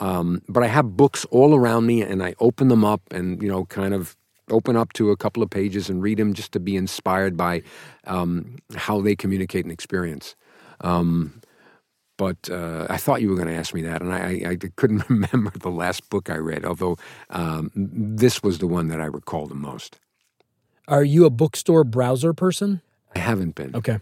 [0.00, 3.48] Um, but I have books all around me, and I open them up, and you
[3.48, 4.16] know, kind of
[4.50, 7.62] open up to a couple of pages and read them just to be inspired by
[8.06, 10.36] um, how they communicate and experience.
[10.80, 11.40] Um,
[12.16, 14.56] but uh, I thought you were going to ask me that, and I, I, I
[14.76, 16.64] couldn't remember the last book I read.
[16.64, 16.96] Although
[17.30, 19.98] um, this was the one that I recall the most.
[20.88, 22.80] Are you a bookstore browser person?
[23.14, 23.74] I haven't been.
[23.76, 24.00] Okay.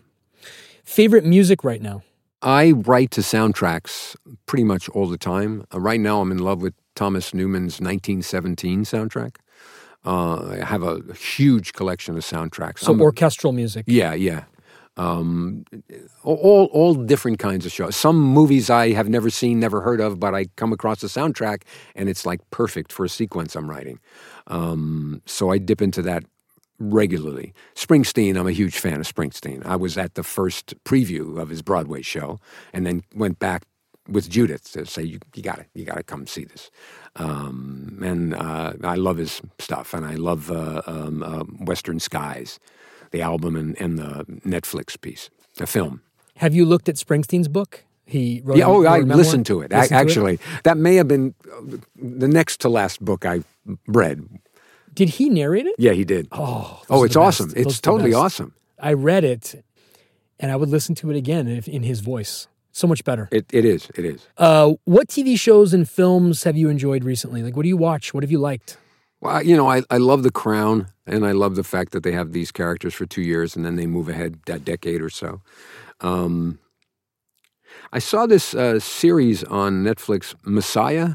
[0.84, 2.02] Favorite music right now?
[2.42, 4.14] I write to soundtracks
[4.46, 5.66] pretty much all the time.
[5.74, 9.36] Uh, right now, I'm in love with Thomas Newman's 1917 soundtrack.
[10.06, 12.80] Uh, I have a huge collection of soundtracks.
[12.80, 13.84] So I'm- orchestral music.
[13.88, 14.44] Yeah, yeah.
[14.98, 15.66] Um,
[16.22, 17.94] all all different kinds of shows.
[17.96, 21.64] Some movies I have never seen, never heard of, but I come across the soundtrack
[21.94, 23.98] and it's like perfect for a sequence I'm writing.
[24.46, 26.24] Um, so I dip into that
[26.78, 27.52] regularly.
[27.74, 29.66] Springsteen, I'm a huge fan of Springsteen.
[29.66, 32.38] I was at the first preview of his Broadway show,
[32.72, 33.64] and then went back
[34.08, 36.70] with Judith to say you, you got to you got to come see this.
[37.16, 42.60] Um, and uh, I love his stuff, and I love uh, um, uh, Western Skies,
[43.10, 46.02] the album and, and the Netflix piece, the film.
[46.36, 47.84] Have you looked at Springsteen's book?
[48.04, 48.58] He wrote.
[48.58, 49.72] Yeah, oh, wrote I listened to it.
[49.72, 49.98] Listened to it?
[49.98, 53.42] actually, that may have been uh, the next to last book I
[53.88, 54.28] read.
[54.94, 55.74] Did he narrate it?
[55.78, 56.28] Yeah, he did.
[56.32, 57.52] Oh, oh, it's awesome.
[57.56, 58.54] It's totally awesome.
[58.78, 59.64] I read it,
[60.38, 62.46] and I would listen to it again if, in his voice.
[62.76, 63.26] So much better.
[63.32, 63.88] It, it is.
[63.94, 64.28] It is.
[64.36, 67.42] Uh, what TV shows and films have you enjoyed recently?
[67.42, 68.12] Like, what do you watch?
[68.12, 68.76] What have you liked?
[69.22, 72.12] Well, you know, I, I love The Crown, and I love the fact that they
[72.12, 75.40] have these characters for two years and then they move ahead a decade or so.
[76.02, 76.58] Um,
[77.94, 81.14] I saw this uh, series on Netflix, Messiah,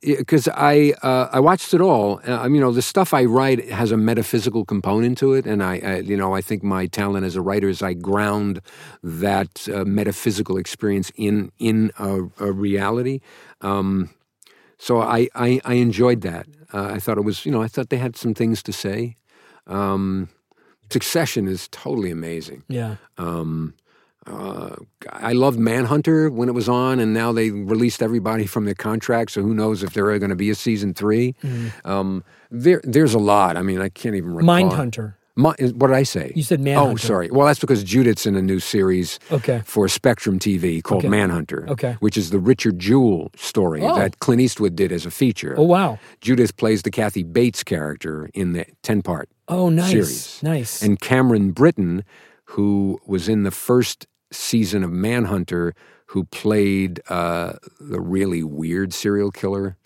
[0.00, 2.20] because I uh, I watched it all.
[2.26, 5.78] Uh, you know, the stuff I write has a metaphysical component to it, and I,
[5.84, 8.60] I you know I think my talent as a writer is I ground
[9.02, 13.20] that uh, metaphysical experience in in a, a reality.
[13.60, 14.10] Um,
[14.78, 16.46] so I, I, I enjoyed that.
[16.72, 19.16] Uh, I thought it was, you know, I thought they had some things to say.
[19.66, 20.28] Um,
[20.90, 22.62] Succession is totally amazing.
[22.68, 22.96] Yeah.
[23.18, 23.74] Um,
[24.26, 24.76] uh,
[25.12, 29.30] I loved Manhunter when it was on, and now they released everybody from their contract.
[29.32, 31.34] So who knows if there are going to be a season 3
[31.84, 33.56] Um, there, there's a lot.
[33.56, 34.48] I mean, I can't even recall.
[34.54, 35.14] Mindhunter.
[35.38, 36.32] Ma- what did I say?
[36.34, 36.92] You said Manhunter.
[36.92, 37.30] Oh, sorry.
[37.30, 39.60] Well, that's because Judith's in a new series Okay.
[39.66, 41.08] for Spectrum TV called Okay.
[41.10, 41.96] Manhunter, Okay.
[42.00, 43.94] which is the Richard Jewell story Oh.
[43.96, 45.54] that Clint Eastwood did as a feature.
[45.58, 45.98] Oh wow.
[46.22, 49.90] Judith plays the Kathy Bates character in the 10 part Oh nice.
[49.90, 50.40] series.
[50.42, 50.82] Nice.
[50.82, 52.02] And Cameron Britton,
[52.44, 55.74] who was in the first season of Manhunter,
[56.06, 59.76] who played uh, the really weird serial killer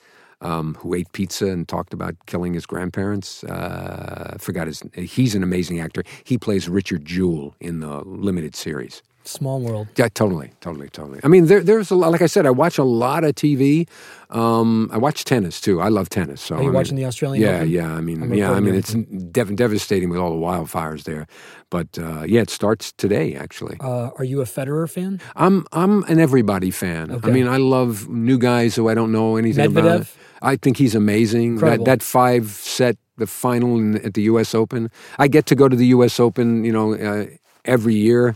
[0.41, 3.45] um, who ate pizza and talked about killing his grandparents.
[3.45, 4.83] Uh, forgot his.
[4.95, 6.03] He's an amazing actor.
[6.25, 9.03] He plays Richard Jewell in the limited series.
[9.25, 9.89] Small world.
[9.97, 11.21] Yeah, totally, totally, totally.
[11.23, 12.11] I mean, there, there's a lot.
[12.11, 13.87] Like I said, I watch a lot of TV.
[14.31, 15.81] Um, I watch tennis too.
[15.81, 16.41] I love tennis.
[16.41, 17.71] So Are you I mean- watching the Australian Yeah, Open?
[17.71, 17.93] yeah.
[17.95, 18.53] I mean, I'm yeah.
[18.53, 18.95] I mean, it's
[19.31, 21.27] dev- devastating with all the wildfires there.
[21.69, 23.35] But uh, yeah, it starts today.
[23.35, 25.21] Actually, Uh, are you a Federer fan?
[25.37, 27.21] I'm I'm an everybody fan.
[27.23, 30.07] I mean, I love new guys who I don't know anything about.
[30.43, 31.57] I think he's amazing.
[31.59, 34.55] That that five set, the final in, at the U.S.
[34.55, 34.91] Open.
[35.19, 36.19] I get to go to the U.S.
[36.19, 37.27] Open, you know, uh,
[37.65, 38.35] every year.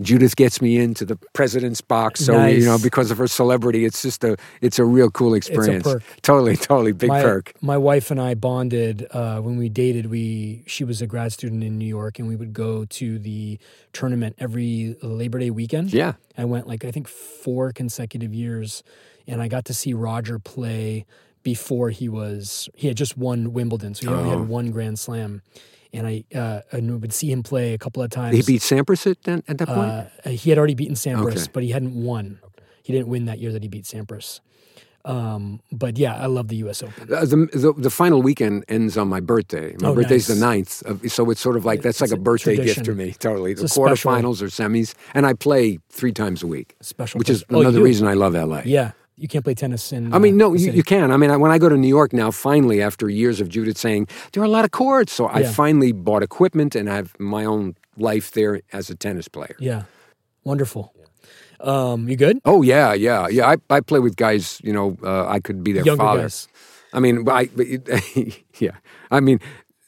[0.00, 2.58] Judith gets me into the president's box, so Nice.
[2.58, 5.86] you know, because of her celebrity, it's just a it's a real cool experience.
[6.22, 7.52] Totally, totally big my, perk.
[7.62, 10.06] My wife and I bonded uh, when we dated.
[10.10, 13.58] We she was a grad student in New York, and we would go to the
[13.94, 15.92] tournament every Labor Day weekend.
[15.94, 18.82] Yeah, I went like I think four consecutive years,
[19.26, 21.06] and I got to see Roger play
[21.42, 24.38] before he was he had just won Wimbledon, so he only Oh.
[24.40, 25.40] had one Grand Slam,
[25.92, 28.36] and I uh, and would see him play a couple of times.
[28.36, 29.90] he beat Sampras at, that- at that point.
[30.24, 31.50] Uh, he had already beaten Sampras, Okay.
[31.52, 32.38] but he hadn't won.
[32.82, 34.40] He didn't win that year that he beat Sampras.
[35.04, 36.82] Um, but yeah, I love the U.S.
[36.82, 37.12] Open.
[37.14, 39.76] Uh, the, the the final weekend ends on my birthday.
[39.80, 40.80] My Oh, birthday's nice.
[40.80, 42.92] the 9th, of, so it's sort of like that's like a a birthday gift to
[42.94, 43.12] me.
[43.12, 47.18] Totally, the a special- quarterfinals or semis, and I play three times a week, Special,
[47.20, 47.54] which is place.
[47.56, 47.84] Oh, you another do?
[47.84, 48.62] reason I love LA.
[48.64, 50.12] Yeah, you can't play tennis in.
[50.12, 51.10] I mean, uh, no, you, you can.
[51.10, 53.78] I mean, I, when I go to New York now, finally, after years of Judith
[53.78, 57.18] saying there are a lot of courts, so I finally bought equipment and I have
[57.18, 59.56] my own life there as a tennis player.
[59.58, 59.84] Yeah,
[60.44, 60.92] wonderful.
[61.60, 62.38] Um, you good?
[62.44, 63.48] Oh yeah, yeah, yeah.
[63.48, 64.60] I, I play with guys.
[64.62, 66.22] You know, uh, I could be their Younger father.
[66.22, 66.48] guys.
[66.92, 67.48] I mean, I,
[68.58, 68.76] yeah.
[69.10, 69.40] I mean,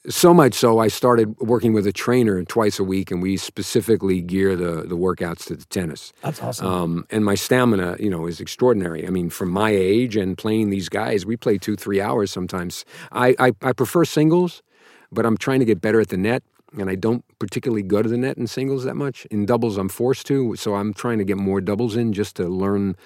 [0.09, 4.20] so much so I started working with a trainer twice a week, and we specifically
[4.20, 6.12] gear the the workouts to the tennis.
[6.22, 6.66] That's awesome.
[6.66, 9.07] Um, and my stamina, you know, is extraordinary.
[9.07, 12.84] I mean, from my age and playing these guys, we play two, three hours sometimes.
[13.12, 14.62] I, I, I prefer singles,
[15.11, 16.42] but I'm trying to get better at the net,
[16.77, 19.25] and I don't particularly go to the net in singles that much.
[19.27, 22.49] In doubles, I'm forced to, so I'm trying to get more doubles in just to
[22.49, 22.97] learn,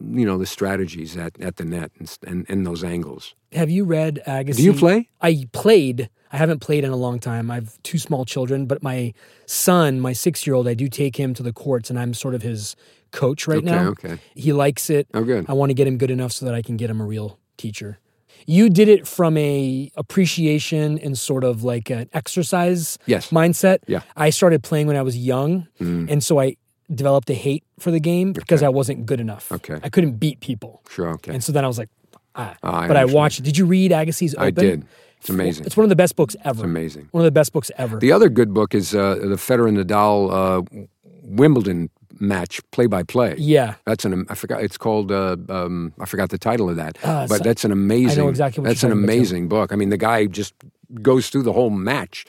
[0.00, 3.34] you know, the strategies at, at the net and, and, and those angles.
[3.52, 4.56] Have you read Agassi?
[4.56, 5.08] Do you play?
[5.20, 6.10] I played.
[6.32, 7.50] I haven't played in a long time.
[7.50, 9.12] I have two small children, but my
[9.46, 12.34] son, my six year old, I do take him to the courts, and I'm sort
[12.34, 12.74] of his
[13.10, 13.88] coach right now.
[13.88, 14.14] Okay, now.
[14.14, 14.22] okay.
[14.34, 15.06] He likes it.
[15.14, 15.44] Oh, good.
[15.48, 17.38] I want to get him good enough so that I can get him a real
[17.58, 17.98] teacher.
[18.46, 23.30] You did it from a appreciation and sort of like an exercise Yes.
[23.30, 23.78] mindset.
[23.86, 23.98] Yeah.
[24.00, 24.02] Mm.
[24.16, 26.56] I started playing when I was young, and so I
[26.94, 29.50] developed a hate for the game because I wasn't good enough.
[29.52, 29.78] Okay.
[29.82, 30.82] I couldn't beat people.
[30.90, 31.32] Sure, okay.
[31.32, 31.88] And so then I was like,
[32.34, 32.54] ah.
[32.62, 33.14] Ah, I but I understand.
[33.14, 33.42] watched.
[33.42, 34.46] Did you read Agassi's Open?
[34.46, 34.84] I did.
[35.20, 35.64] It's amazing.
[35.66, 36.64] It's one of the best books ever.
[36.64, 37.08] amazing.
[37.12, 37.98] One of the best books ever.
[37.98, 40.86] The other good book is uh, the Federer Nadal uh,
[41.22, 41.90] Wimbledon
[42.20, 43.34] match play by play.
[43.38, 43.74] yeah.
[43.86, 47.26] That's an I forgot it's called uh, um, I forgot the title of that, Uh,
[47.26, 48.28] but so- that's an amazing.
[48.28, 49.72] exactly what that's you're an talking about, amazing book.
[49.72, 50.54] I mean, the guy just
[51.00, 52.24] goes through the whole match,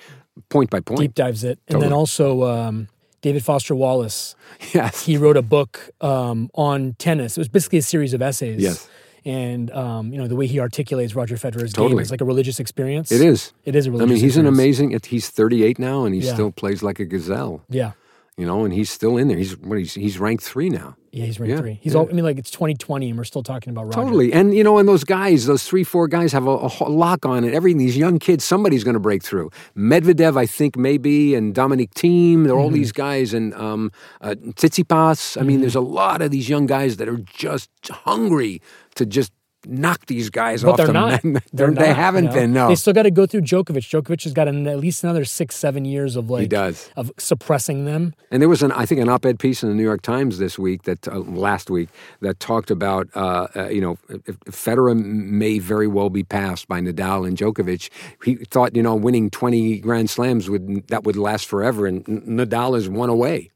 [0.50, 1.00] point by point.
[1.02, 1.60] Deep dives it.
[1.68, 2.88] And then also um,
[3.22, 4.36] David Foster Wallace.
[4.74, 7.38] Yes, He wrote a book um, on tennis.
[7.38, 8.62] It was basically a series of essays.
[8.62, 8.88] Yes.
[9.26, 12.60] And um, you know the way he articulates Roger Federer's game is like a religious
[12.60, 13.10] experience.
[13.12, 13.54] it is.
[13.66, 14.12] It is a I religious.
[14.12, 15.00] I mean, he's an amazing.
[15.06, 16.34] He's 38 now, and he Yeah.
[16.34, 17.62] still plays like a gazelle.
[17.70, 17.92] Yeah.
[18.36, 19.38] You know, and he's still in there.
[19.38, 19.78] He's what?
[19.78, 20.96] He's he's ranked three now.
[21.12, 21.80] Yeah, he's ranked Yeah, three.
[21.84, 22.00] He's yeah.
[22.00, 22.10] all.
[22.10, 24.02] I mean, like it's 2020, and we're still talking about Roger.
[24.02, 27.28] Totally, and you know, and those guys, those three, four guys, have a, a lock
[27.28, 27.54] on it.
[27.54, 27.78] Everything.
[27.78, 29.52] These young kids, somebody's going to break through.
[29.78, 32.46] Medvedev, I think, maybe, and Dominic Thiem.
[32.46, 32.74] They're all Mm-hmm.
[32.74, 35.40] these guys, and um, uh, Tsitsipas.
[35.40, 38.62] I mean, there's a lot of these young guys that are just hungry
[38.96, 39.32] to just
[39.66, 40.78] knock these guys But off.
[40.78, 41.22] they're the not.
[41.54, 42.36] They're they not, haven't you know?
[42.36, 42.54] been.
[42.54, 43.84] No, They still got to go through Djokovic.
[43.90, 46.90] Djokovic has got an, at least another six, seven years of like he does.
[46.96, 48.14] of suppressing them.
[48.32, 50.58] And there was an, I think, an op-ed piece in the New York Times this
[50.60, 51.90] week that uh, last week
[52.22, 53.96] that talked about, uh, uh, you know,
[54.50, 57.90] Federer may very well be passed by Nadal and Djokovic.
[58.24, 62.78] He thought, you know, winning twenty Grand Slams would that would last forever, and Nadal
[62.78, 63.52] is one away,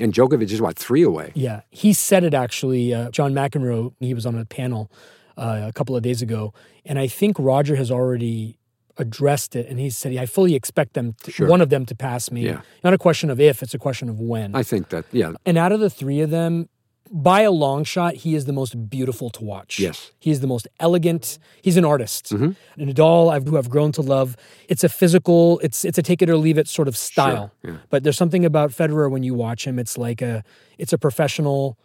[0.00, 1.32] and Djokovic is what three away.
[1.34, 2.92] Yeah, he said it actually.
[2.94, 4.90] Uh, John McEnroe, he was on a panel
[5.36, 6.52] uh, a couple of days ago,
[6.84, 8.58] and I think Roger has already
[8.98, 11.48] addressed it, and he said, "I fully expect them, to, Sure.
[11.48, 12.42] one of them, to pass me.
[12.44, 12.60] Yeah.
[12.84, 15.56] Not a question of if; it's a question of when." I think that, yeah, and
[15.56, 16.68] out of the three of them,
[17.10, 19.78] by a long shot, he is the most beautiful to watch.
[19.78, 20.12] Yes.
[20.18, 21.38] He is the most elegant.
[21.60, 22.32] He's an artist.
[22.32, 24.34] And Nadal, I've, who I've grown to love,
[24.68, 27.52] it's a physical, it's it's a take it or leave it sort of style.
[27.62, 27.76] yeah.
[27.90, 30.42] But there's something about Federer when you watch him, it's like a,
[30.78, 31.76] it's a professional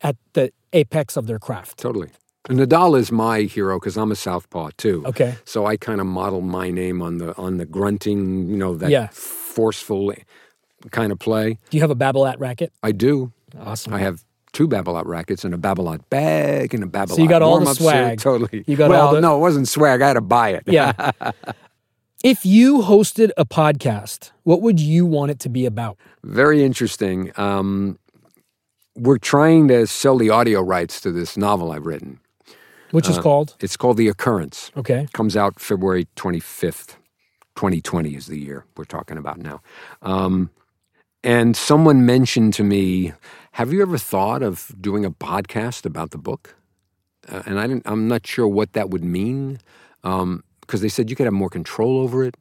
[0.00, 1.78] at the apex of their craft.
[1.78, 2.08] Totally.
[2.48, 5.04] Nadal is my hero because I'm a southpaw too.
[5.06, 5.36] Okay.
[5.44, 8.90] So I kind of model my name on the on the grunting, you know, that
[8.90, 9.08] Yeah.
[9.12, 10.12] forceful
[10.90, 11.58] kind of play.
[11.70, 12.72] Do you have a Babolat racket?
[12.82, 13.32] I do.
[13.60, 13.92] Awesome.
[13.94, 17.42] I have two Babolat rackets and a Babolat bag and a Babolat So you got
[17.42, 17.84] all the warm-up suit.
[17.84, 18.18] swag.
[18.20, 18.64] Totally.
[18.66, 20.02] You got well, all the- no, it wasn't swag.
[20.02, 20.64] I had to buy it.
[20.66, 21.12] Yeah.
[22.24, 25.96] if you hosted a podcast, what would you want it to be about?
[26.24, 27.30] Very interesting.
[27.36, 27.98] Um,
[28.96, 32.18] we're trying to sell the audio rights to this novel I've written.
[32.92, 33.56] Which is called?
[33.60, 34.70] It's called The Occurrence.
[34.76, 35.08] Okay.
[35.12, 36.96] comes out February 25th.
[37.56, 39.60] 2020 is the year we're talking about now.
[40.00, 40.50] Um,
[41.22, 43.12] and someone mentioned to me,
[43.52, 46.54] "Have you ever thought of doing a podcast about the book?"
[47.28, 47.82] Uh, and I didn't.
[47.86, 49.58] I'm not sure what that would mean
[50.02, 52.36] because they said you could have more control over it.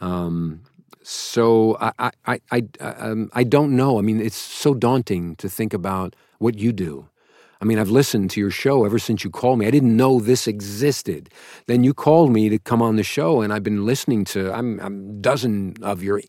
[0.00, 0.62] Um,
[1.02, 2.40] so I, I, I,
[2.80, 3.98] I, um, I don't know.
[3.98, 7.08] I mean, it's so daunting to think about what you do.
[7.60, 9.66] I mean, I've listened to your show ever since you called me.
[9.66, 11.30] I didn't know this existed.
[11.66, 14.80] Then you called me to come on the show, and I've been listening to I'm,
[14.80, 16.22] I'm dozen of your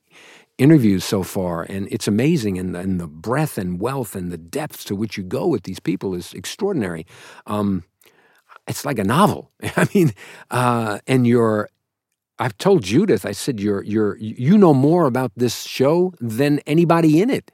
[0.57, 2.57] interviews so far, and it's amazing.
[2.57, 5.79] And, and the breadth and wealth and the depths to which you go with these
[5.79, 7.05] people is extraordinary.
[7.47, 7.85] Um,
[8.67, 9.51] it's like a novel.
[9.77, 10.13] I mean,
[10.49, 11.69] uh, and you're.
[12.39, 13.23] I've told Judith.
[13.25, 17.51] I said you're you're you know more about this show than anybody in it.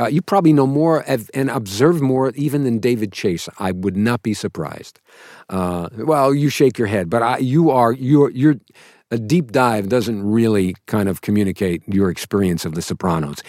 [0.00, 3.48] Uh, you probably know more of, and observe more even than David Chase.
[3.58, 4.98] I would not be surprised.
[5.50, 8.56] Uh, well, you shake your head, but I, you are you're you're
[9.10, 13.42] a deep dive doesn't really kind of communicate your experience of The Sopranos.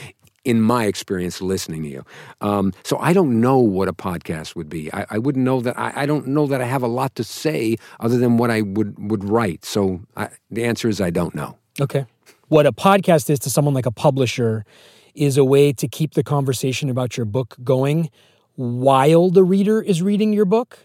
[0.43, 2.03] In my experience, listening to you,
[2.41, 4.91] um, so I don't know what a podcast would be.
[4.91, 5.77] I, I wouldn't know that.
[5.77, 8.61] I, I don't know that I have a lot to say other than what I
[8.61, 9.63] would would write.
[9.63, 10.01] So
[10.49, 11.59] the answer is I don't know.
[11.79, 12.07] Okay.
[12.47, 14.65] What a podcast is to someone like a publisher
[15.13, 18.09] is a way to keep the conversation about your book going
[18.55, 20.79] while the reader is reading your book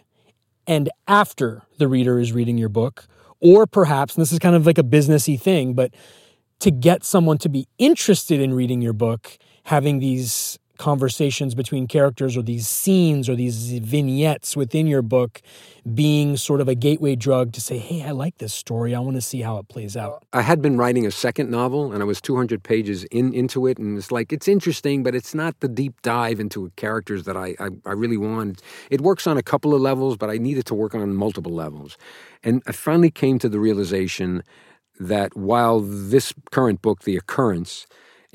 [0.66, 3.06] and after the reader is reading your book.
[3.40, 5.94] Or perhaps, and this is kind of like a businessy thing, but
[6.60, 12.36] to get someone to be interested in reading your book, having these conversations between characters
[12.36, 15.42] or these scenes or these vignettes within your book
[15.94, 18.94] being sort of a gateway drug to say, hey, I like this story.
[18.94, 20.24] I want to see how it plays out.
[20.32, 23.78] I had been writing a second novel, and I was 200 pages in into it,
[23.78, 27.54] and it's like it's interesting, but it's not the deep dive into characters that I
[27.60, 28.62] I, I really want.
[28.90, 31.96] It works on a couple of levels, but I needed to work on multiple levels,
[32.42, 34.42] and I finally came to the realization
[34.98, 37.86] that while this current book, The Occurrence,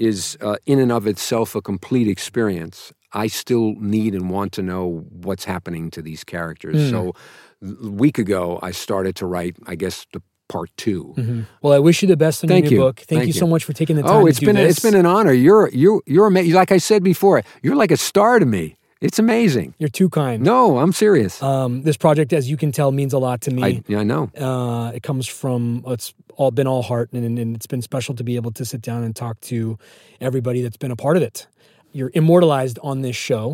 [0.01, 2.91] is uh, in and of itself a complete experience.
[3.13, 6.89] I still need and want to know what's happening to these characters.
[6.89, 7.13] So,
[7.61, 12.01] a week ago, I started to write, I guess, the part 2 Well, I wish
[12.01, 12.81] you the best in Thank your new you.
[12.83, 12.97] book.
[12.97, 14.61] Thank, Thank you so much for taking the time Oh, to it's do been a,
[14.61, 15.31] it's been an honor.
[15.31, 16.53] You're you're you're amazing.
[16.53, 18.75] Like I said before, you're like a star to me.
[19.01, 19.73] It's amazing.
[19.79, 20.43] You're too kind.
[20.43, 21.41] No, I'm serious.
[21.41, 23.63] Um, this project, as you can tell, means a lot to me.
[23.63, 24.29] I yeah, I know.
[24.37, 28.23] uh, it comes from it's all been all heart, and, and it's been special to
[28.23, 29.77] be able to sit down and talk to
[30.21, 31.47] everybody that's been a part of it.
[31.93, 33.53] You're immortalized on this show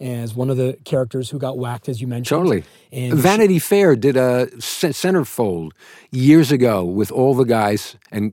[0.00, 2.40] as one of the characters who got whacked, as you mentioned.
[2.40, 2.48] Mm-hmm.
[2.48, 2.64] Totally.
[2.92, 5.72] And Vanity Fair did a centerfold
[6.10, 8.32] years ago with all the guys, and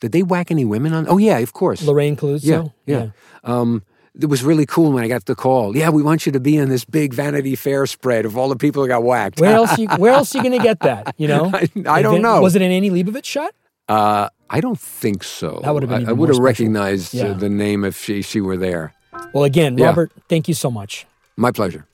[0.00, 1.06] did they whack any women on?
[1.08, 1.82] Oh yeah, of course.
[1.82, 2.72] Lorraine Calluzzo.
[2.84, 3.10] Yeah, yeah.
[3.42, 3.82] Um,
[4.20, 5.76] it was really cool when I got the call.
[5.76, 8.56] Yeah, we want you to be in this big Vanity Fair spread of all the
[8.56, 9.40] people who got whacked.
[9.40, 9.76] Where else?
[9.78, 11.14] You, where else are you going to get that?
[11.18, 11.50] You know?
[11.52, 12.40] I- I don't know.
[12.40, 13.52] Was it an Annie Leibovitz shot?
[13.88, 15.60] Uh, I don't think so.
[15.62, 17.26] That would have been I, I would have recognized Yeah.
[17.28, 18.94] uh, the name if she, she were there.
[19.32, 19.86] Well, again, Yeah.
[19.86, 21.06] Robert, thank you so much.
[21.36, 21.86] My pleasure.